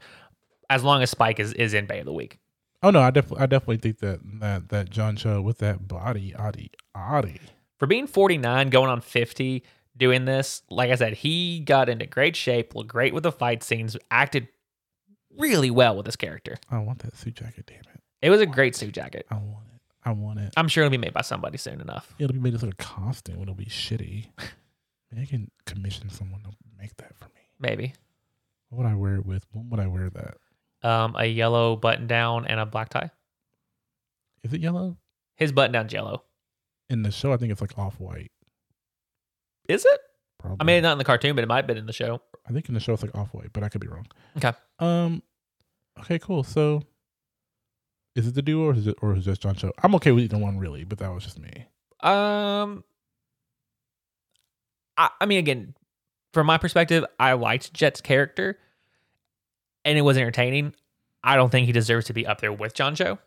[0.70, 2.38] as long as Spike is, is in Bay of the Week.
[2.84, 6.36] Oh no, I definitely I definitely think that that that John Cho with that body,
[6.36, 7.40] oddy, oddy.
[7.80, 9.64] For being 49, going on 50,
[9.98, 13.64] doing this, like I said, he got into great shape, looked great with the fight
[13.64, 14.48] scenes, acted
[15.38, 16.58] really well with his character.
[16.72, 17.66] I want that suit jacket.
[17.68, 19.26] Damn it, It was a great suit jacket.
[19.30, 19.82] I want it.
[20.04, 20.54] I want it.
[20.56, 22.14] I'm sure it'll be made by somebody soon enough.
[22.20, 23.42] It'll be made as like a costume.
[23.42, 24.28] It'll be shitty.
[25.12, 27.42] Maybe I can commission someone to make that for me.
[27.60, 27.94] Maybe.
[28.70, 29.46] What would I wear it with?
[29.52, 30.88] When would I wear that?
[30.88, 33.10] Um, a yellow button down and a black tie.
[34.44, 34.98] Is it yellow?
[35.36, 36.24] His button down's yellow.
[36.90, 38.32] In the show, I think it's like off white.
[39.68, 40.00] Is it?
[40.40, 40.58] Probably.
[40.60, 42.22] I mean, not in the cartoon, but it might have been in the show.
[42.48, 44.08] I think in the show it's like off white, but I could be wrong.
[44.38, 44.54] Okay.
[44.80, 45.24] Um.
[46.00, 46.20] Okay.
[46.20, 46.44] Cool.
[46.44, 46.84] So,
[48.16, 49.72] is it the duo or is it or is it just John Cho?
[49.84, 51.66] I'm okay with either one really, but that was just me.
[52.02, 52.84] Um,
[54.98, 55.76] I, I mean, again,
[56.34, 58.60] from my perspective, I liked Jet's character,
[59.84, 60.76] and it was entertaining.
[61.24, 63.18] I don't think he deserves to be up there with John Cho,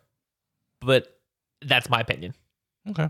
[0.79, 1.19] but
[1.61, 2.33] that's my opinion.
[2.89, 3.09] Okay.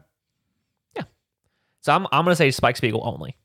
[1.82, 3.36] So I'm I'm gonna say Spike Spiegel only.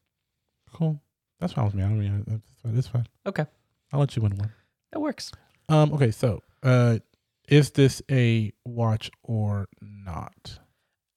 [0.73, 1.01] Cool.
[1.41, 1.83] That's fine with me.
[1.83, 2.75] I don't mean that's fine.
[2.75, 3.07] That's fine.
[3.27, 3.47] Okay,
[3.93, 4.53] I'll let you win one.
[4.93, 5.33] that works.
[5.69, 5.93] Um.
[5.95, 6.11] Okay.
[6.11, 6.99] So, uh,
[7.49, 10.59] is this a watch or not?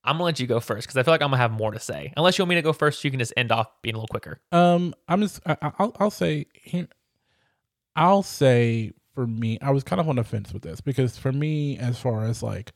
[0.04, 1.80] I'm gonna let you go first because I feel like I'm gonna have more to
[1.80, 2.14] say.
[2.18, 4.08] Unless you want me to go first, you can just end off being a little
[4.08, 4.40] quicker.
[4.52, 5.40] Um, I'm just.
[5.46, 5.96] I, I- I'll.
[6.00, 6.46] I'll say.
[7.96, 11.32] I'll say for me, I was kind of on the fence with this because for
[11.32, 12.72] me, as far as like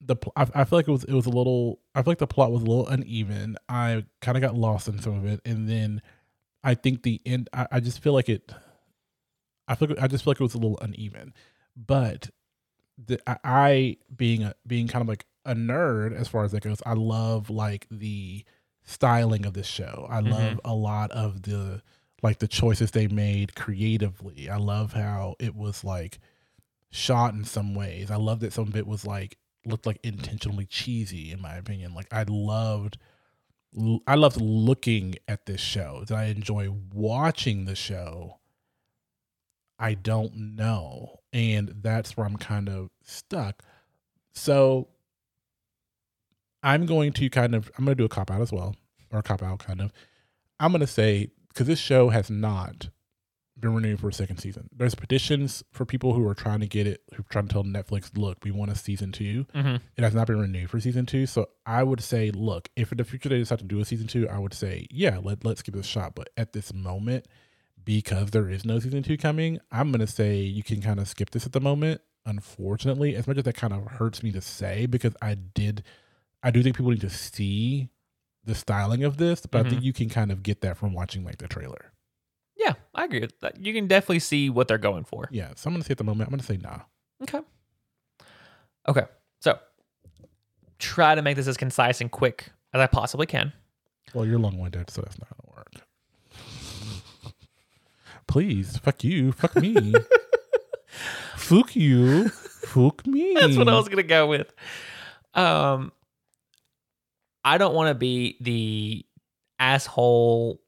[0.00, 1.80] the, I, I feel like it was it was a little.
[1.94, 3.56] I feel like the plot was a little uneven.
[3.68, 6.02] I kind of got lost in some of it, and then
[6.64, 7.48] I think the end.
[7.52, 8.50] I, I just feel like it.
[9.68, 9.88] I feel.
[9.88, 11.34] like- I just feel like it was a little uneven,
[11.76, 12.30] but
[13.06, 16.62] the I, I being a being kind of like a nerd as far as that
[16.62, 16.82] goes.
[16.86, 18.44] I love like the
[18.84, 20.06] styling of this show.
[20.10, 20.32] I mm-hmm.
[20.32, 21.82] love a lot of the
[22.22, 24.48] like the choices they made creatively.
[24.48, 26.18] I love how it was like
[26.90, 28.10] shot in some ways.
[28.10, 29.38] I love that some of it was like
[29.70, 31.94] looked like intentionally cheesy in my opinion.
[31.94, 32.98] Like I loved
[34.06, 36.02] I loved looking at this show.
[36.06, 38.40] Did I enjoy watching the show?
[39.78, 41.20] I don't know.
[41.32, 43.62] And that's where I'm kind of stuck.
[44.34, 44.88] So
[46.62, 48.74] I'm going to kind of I'm going to do a cop out as well,
[49.12, 49.92] or a cop out kind of.
[50.58, 52.88] I'm going to say because this show has not
[53.60, 54.68] been renewed for a second season.
[54.74, 57.64] There's petitions for people who are trying to get it, who are trying to tell
[57.64, 59.46] Netflix, look, we want a season two.
[59.54, 59.76] Mm-hmm.
[59.96, 61.26] It has not been renewed for season two.
[61.26, 64.06] So I would say, look, if in the future they decide to do a season
[64.06, 66.14] two, I would say, yeah, let, let's give it a shot.
[66.14, 67.26] But at this moment,
[67.84, 71.08] because there is no season two coming, I'm going to say you can kind of
[71.08, 72.00] skip this at the moment.
[72.26, 75.82] Unfortunately, as much as that kind of hurts me to say, because I did,
[76.42, 77.88] I do think people need to see
[78.44, 81.24] the styling of this, but I think you can kind of get that from watching
[81.24, 81.92] like the trailer.
[82.60, 83.64] Yeah, I agree with that.
[83.64, 85.28] You can definitely see what they're going for.
[85.30, 85.52] Yeah.
[85.56, 86.80] So I'm going to say at the moment, I'm going to say nah.
[87.22, 87.40] Okay.
[88.86, 89.06] Okay.
[89.40, 89.58] So
[90.78, 93.52] try to make this as concise and quick as I possibly can.
[94.12, 97.32] Well, you're long winded, so that's not going to work.
[98.26, 99.94] Please, fuck you, fuck me.
[101.36, 103.34] Fuck you, fuck me.
[103.34, 104.52] That's what I was gonna go with.
[105.34, 105.90] Um,
[107.44, 109.04] I don't want to be the
[109.58, 110.60] asshole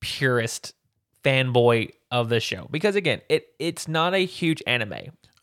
[0.00, 0.74] purist
[1.24, 4.94] fanboy of the show because again, it it's not a huge anime.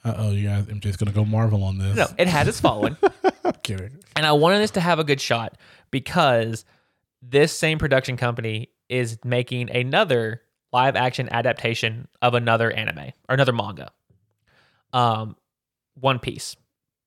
[0.04, 1.96] Uh oh, you guys, MJ's to go Marvel on this.
[1.96, 2.96] No, it has its following,
[3.44, 3.98] I'm kidding.
[4.16, 5.58] and I wanted this to have a good shot
[5.92, 6.66] because
[7.22, 13.54] this same production company is making another live action adaptation of another anime or another
[13.54, 13.92] manga.
[14.94, 15.36] Um,
[15.96, 16.56] One Piece.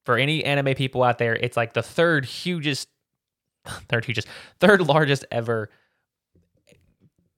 [0.05, 2.89] For any anime people out there, it's like the third hugest,
[3.89, 4.27] third hugest,
[4.59, 5.71] third largest ever.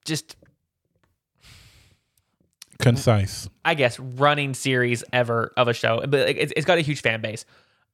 [0.05, 0.37] Just
[2.83, 3.49] Concise.
[3.64, 7.20] I guess running series ever of a show, but it's, it's got a huge fan
[7.20, 7.45] base.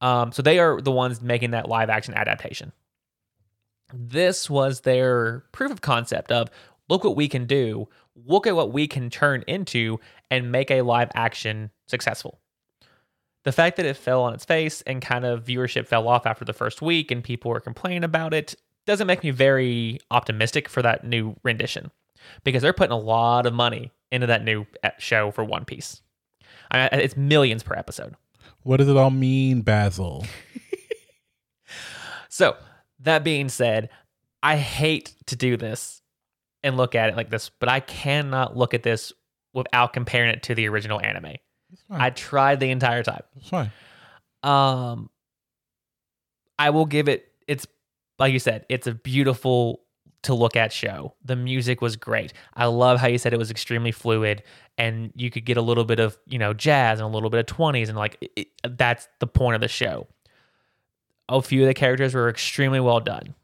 [0.00, 2.72] Um, so they are the ones making that live action adaptation.
[3.92, 6.48] This was their proof of concept of
[6.88, 7.88] look what we can do,
[8.26, 9.98] look at what we can turn into,
[10.30, 12.38] and make a live action successful.
[13.44, 16.44] The fact that it fell on its face and kind of viewership fell off after
[16.44, 18.54] the first week and people were complaining about it
[18.86, 21.90] doesn't make me very optimistic for that new rendition
[22.44, 26.02] because they're putting a lot of money into that new uh, show for One Piece.
[26.70, 28.14] I it's millions per episode.
[28.62, 30.24] What does it all mean, Basil?
[32.30, 32.56] So,
[33.00, 33.88] that being said,
[34.42, 36.02] I hate to do this
[36.62, 39.12] and look at it like this, but I cannot look at this
[39.54, 41.34] without comparing it to the original anime.
[41.90, 43.22] I tried the entire time.
[43.36, 43.72] it's fine.
[44.42, 45.10] Um
[46.58, 47.66] I will give it it's
[48.18, 49.80] like you said, it's a beautiful
[50.22, 51.14] to look at show.
[51.24, 52.32] The music was great.
[52.54, 54.42] I love how you said it was extremely fluid
[54.76, 57.40] and you could get a little bit of, you know, jazz and a little bit
[57.40, 60.06] of 20s and like it, that's the point of the show.
[61.28, 63.34] A few of the characters were extremely well done.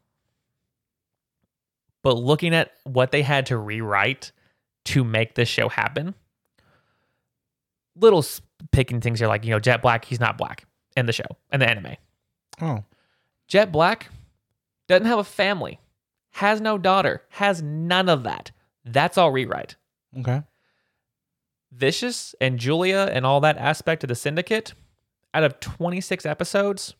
[2.02, 4.32] But looking at what they had to rewrite
[4.86, 6.14] to make this show happen,
[7.96, 8.24] little
[8.72, 10.66] picking things here like, you know, Jet Black, he's not black
[10.96, 11.96] in the show and the anime.
[12.60, 12.84] Oh,
[13.48, 14.10] Jet Black
[14.86, 15.80] doesn't have a family,
[16.34, 18.50] has no daughter, has none of that.
[18.84, 19.76] That's all rewrite.
[20.18, 20.42] okay.
[21.72, 24.74] Vicious and Julia and all that aspect of the syndicate,
[25.32, 26.94] out of 26 episodes,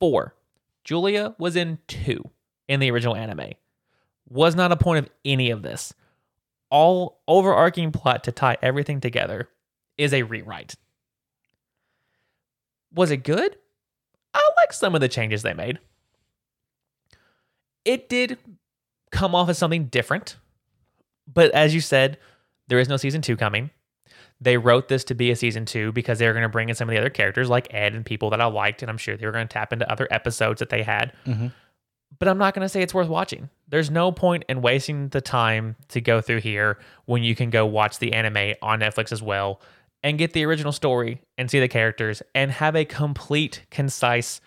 [0.00, 0.34] four.
[0.84, 2.30] Julia was in two
[2.68, 3.52] in the original anime.
[4.28, 5.92] Was not a point of any of this.
[6.70, 9.48] All overarching plot to tie everything together
[9.98, 10.74] is a rewrite.
[12.94, 13.56] Was it good?
[14.34, 15.78] I like some of the changes they made.
[17.84, 18.38] It did
[19.10, 20.36] come off as something different.
[21.32, 22.18] But as you said,
[22.68, 23.70] there is no season two coming.
[24.40, 26.74] They wrote this to be a season two because they were going to bring in
[26.74, 29.16] some of the other characters like Ed and people that I liked, and I'm sure
[29.16, 31.12] they were going to tap into other episodes that they had.
[31.24, 31.52] Mhm.
[32.18, 33.48] But I'm not going to say it's worth watching.
[33.68, 37.64] There's no point in wasting the time to go through here when you can go
[37.64, 39.60] watch the anime on Netflix as well
[40.02, 44.40] and get the original story and see the characters and have a complete, concise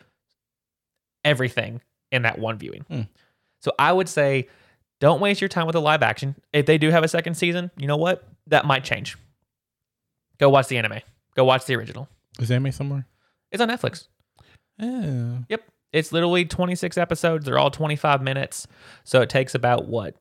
[1.23, 1.81] everything
[2.11, 2.81] in that one viewing.
[2.88, 3.01] Hmm.
[3.66, 4.47] So I would say
[4.99, 6.36] don't waste your time with a live action.
[6.53, 8.24] If they do have a second season, you know what?
[8.45, 9.18] That might change.
[10.38, 10.99] Go watch the anime.
[11.36, 12.07] Go watch the original.
[12.38, 13.07] Is anime somewhere?
[13.51, 14.07] It's on Netflix.
[14.78, 15.39] Yeah.
[15.49, 15.63] Yep.
[15.93, 17.43] It's literally 26 episodes.
[17.45, 18.68] They're all 25 minutes.
[19.03, 20.16] So it takes about what?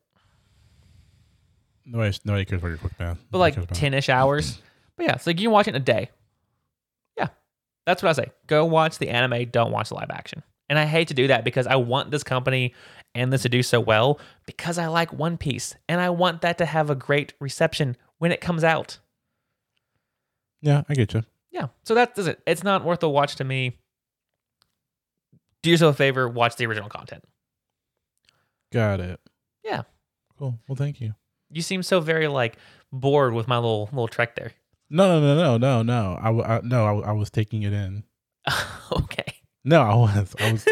[1.84, 3.18] Nobody, nobody cares about your quick math.
[3.30, 4.62] But like cares 10 ish hours.
[4.96, 6.08] But yeah, so you can watch it in a day.
[7.18, 7.28] Yeah.
[7.84, 8.32] That's what I say.
[8.46, 9.50] Go watch the anime.
[9.50, 10.42] Don't watch the live action.
[10.70, 12.72] And I hate to do that because I want this company
[13.14, 16.58] and this to do so well because I like One Piece and I want that
[16.58, 18.98] to have a great reception when it comes out.
[20.60, 21.22] Yeah, I get you.
[21.50, 21.68] Yeah.
[21.84, 22.40] So that's it.
[22.46, 23.78] It's not worth a watch to me.
[25.62, 27.24] Do yourself a favor, watch the original content.
[28.72, 29.20] Got it.
[29.64, 29.82] Yeah.
[30.38, 30.58] Cool.
[30.68, 31.14] Well, thank you.
[31.50, 32.56] You seem so very like
[32.92, 34.52] bored with my little little trek there.
[34.90, 36.18] No, no, no, no, no, no.
[36.20, 38.04] I, I no, I was taking it in.
[38.92, 39.43] okay.
[39.64, 40.68] No, I was, I was,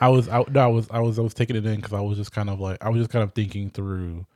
[0.00, 2.00] I was, I, no, I was, I was, I was taking it in because I
[2.00, 4.26] was just kind of like, I was just kind of thinking through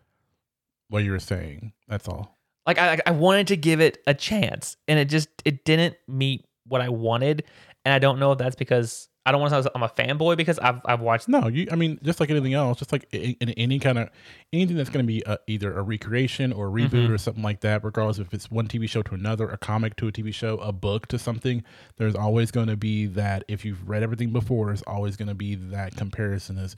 [0.88, 1.72] what you were saying.
[1.88, 2.38] That's all.
[2.66, 6.44] Like I I wanted to give it a chance and it just it didn't meet
[6.66, 7.44] what I wanted.
[7.84, 10.36] And I don't know if that's because I don't want to say I'm a fanboy
[10.36, 11.68] because I've I've watched No, you.
[11.70, 14.08] I mean, just like anything else, just like in, in any kind of
[14.52, 17.10] anything that's going to be a, either a recreation or a reboot Mhm.
[17.10, 17.84] or something like that.
[17.84, 20.72] Regardless if it's one TV show to another, a comic to a TV show, a
[20.72, 21.62] book to something,
[21.98, 23.44] there's always going to be that.
[23.46, 26.58] If you've read everything before, there's always going to be that comparison.
[26.58, 26.74] Is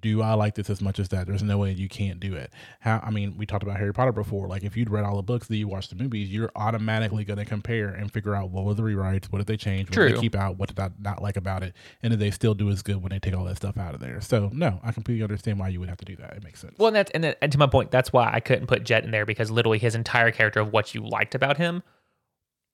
[0.00, 1.26] do I like this as much as that?
[1.26, 2.52] There's no way you can't do it.
[2.80, 3.00] How?
[3.04, 4.48] I mean, we talked about Harry Potter before.
[4.48, 7.38] Like if you'd read all the books, that you watch the movies, you're automatically going
[7.38, 10.16] to compare and figure out what were the rewrites, what did they change, what did
[10.16, 12.68] they keep out, what did I not like about it, and did they still do
[12.70, 14.20] as good when they take all that stuff out of there?
[14.20, 16.34] So no, I completely understand why you would have to do that.
[16.36, 16.74] It makes sense.
[16.78, 19.04] Well, and that's and, that, and to my point, that's why I couldn't put Jet
[19.04, 21.82] in there because literally his entire character of what you liked about him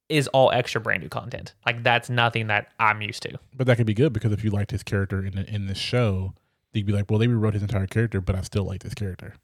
[0.08, 1.54] is all extra brand new content.
[1.64, 3.38] Like that's nothing that I'm used to.
[3.54, 5.78] But that could be good because if you liked his character in the, in this
[5.78, 6.34] show,
[6.72, 9.34] you'd be like, well, they rewrote his entire character, but I still like this character.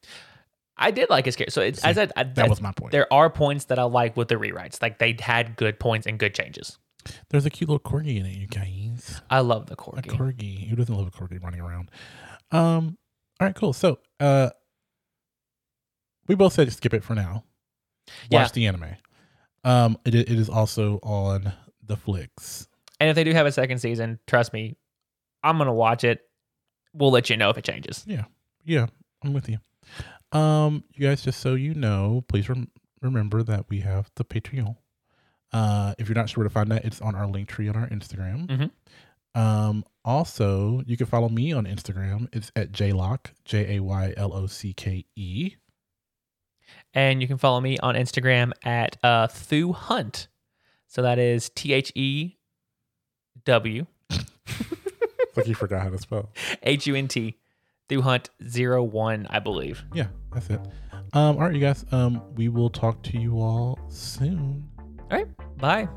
[0.77, 1.51] I did like his character.
[1.53, 2.93] So it's, See, as I, I, That was my point.
[2.93, 4.81] there are points that I like with the rewrites.
[4.81, 6.79] Like they had good points and good changes.
[7.31, 9.21] There's a cute little corgi in it, you guys.
[9.31, 9.99] I love the corgi.
[9.99, 10.69] A corgi.
[10.69, 11.91] Who doesn't love a corgi running around?
[12.51, 12.97] Um.
[13.41, 13.73] All right, cool.
[13.73, 14.51] So, uh,
[16.27, 17.45] we both said skip it for now.
[18.31, 18.49] Watch Yeah.
[18.53, 18.97] the anime.
[19.65, 21.53] Um, it, it is also on
[21.87, 22.69] the flicks.
[23.01, 24.77] And if they do have a second season, trust me,
[25.43, 26.28] I'm gonna watch it.
[26.93, 28.05] We'll let you know if it changes.
[28.07, 28.25] Yeah,
[28.65, 28.87] Yeah.
[29.25, 29.59] I'm with you.
[30.39, 32.71] Um, you guys, just so you know, please rem-
[33.03, 34.77] remember that we have the Patreon.
[35.53, 37.77] Uh, if you're not sure where to find that, it's on our link tree on
[37.77, 38.47] our Instagram.
[38.47, 38.71] Mhm.
[39.41, 42.29] Um, also, you can follow me on Instagram.
[42.33, 45.55] It's at jlock, J A Y L O C K E.
[46.95, 50.29] And you can follow me on Instagram at uh Thu Hunt.
[50.87, 52.37] So that is T H E
[53.45, 53.87] W
[55.39, 56.31] like you forgot how to spell.
[56.63, 57.37] H U N T.
[57.89, 59.83] Thu Hunt zero one, I believe.
[59.95, 60.61] Yeah, that's it.
[61.15, 61.85] Um, all right, you guys.
[61.91, 64.69] Um, we will talk to you all soon.
[65.11, 65.29] All right.
[65.57, 65.89] Bye.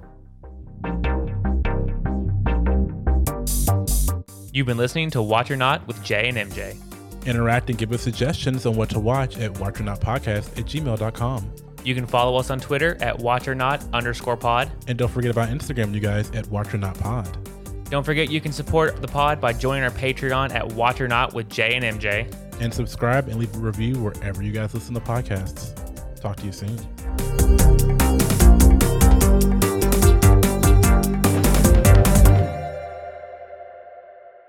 [4.54, 6.78] You've been listening to Watch or Not with Jay and MJ.
[7.26, 11.52] Interact and give us suggestions on what to watch at watchornotpodcast at gmail.com.
[11.84, 14.72] You can follow us on Twitter at Watch or Not underscore pod.
[14.88, 17.28] And don't forget about Instagram, you guys, at Watch or Not Pod.
[17.92, 21.34] Don't forget you can support the pod by joining our Patreon at Watch or Not
[21.34, 22.34] with Jay and MJ.
[22.62, 25.76] And subscribe and leave a review wherever you guys listen to podcasts.
[26.22, 28.31] Talk to you soon.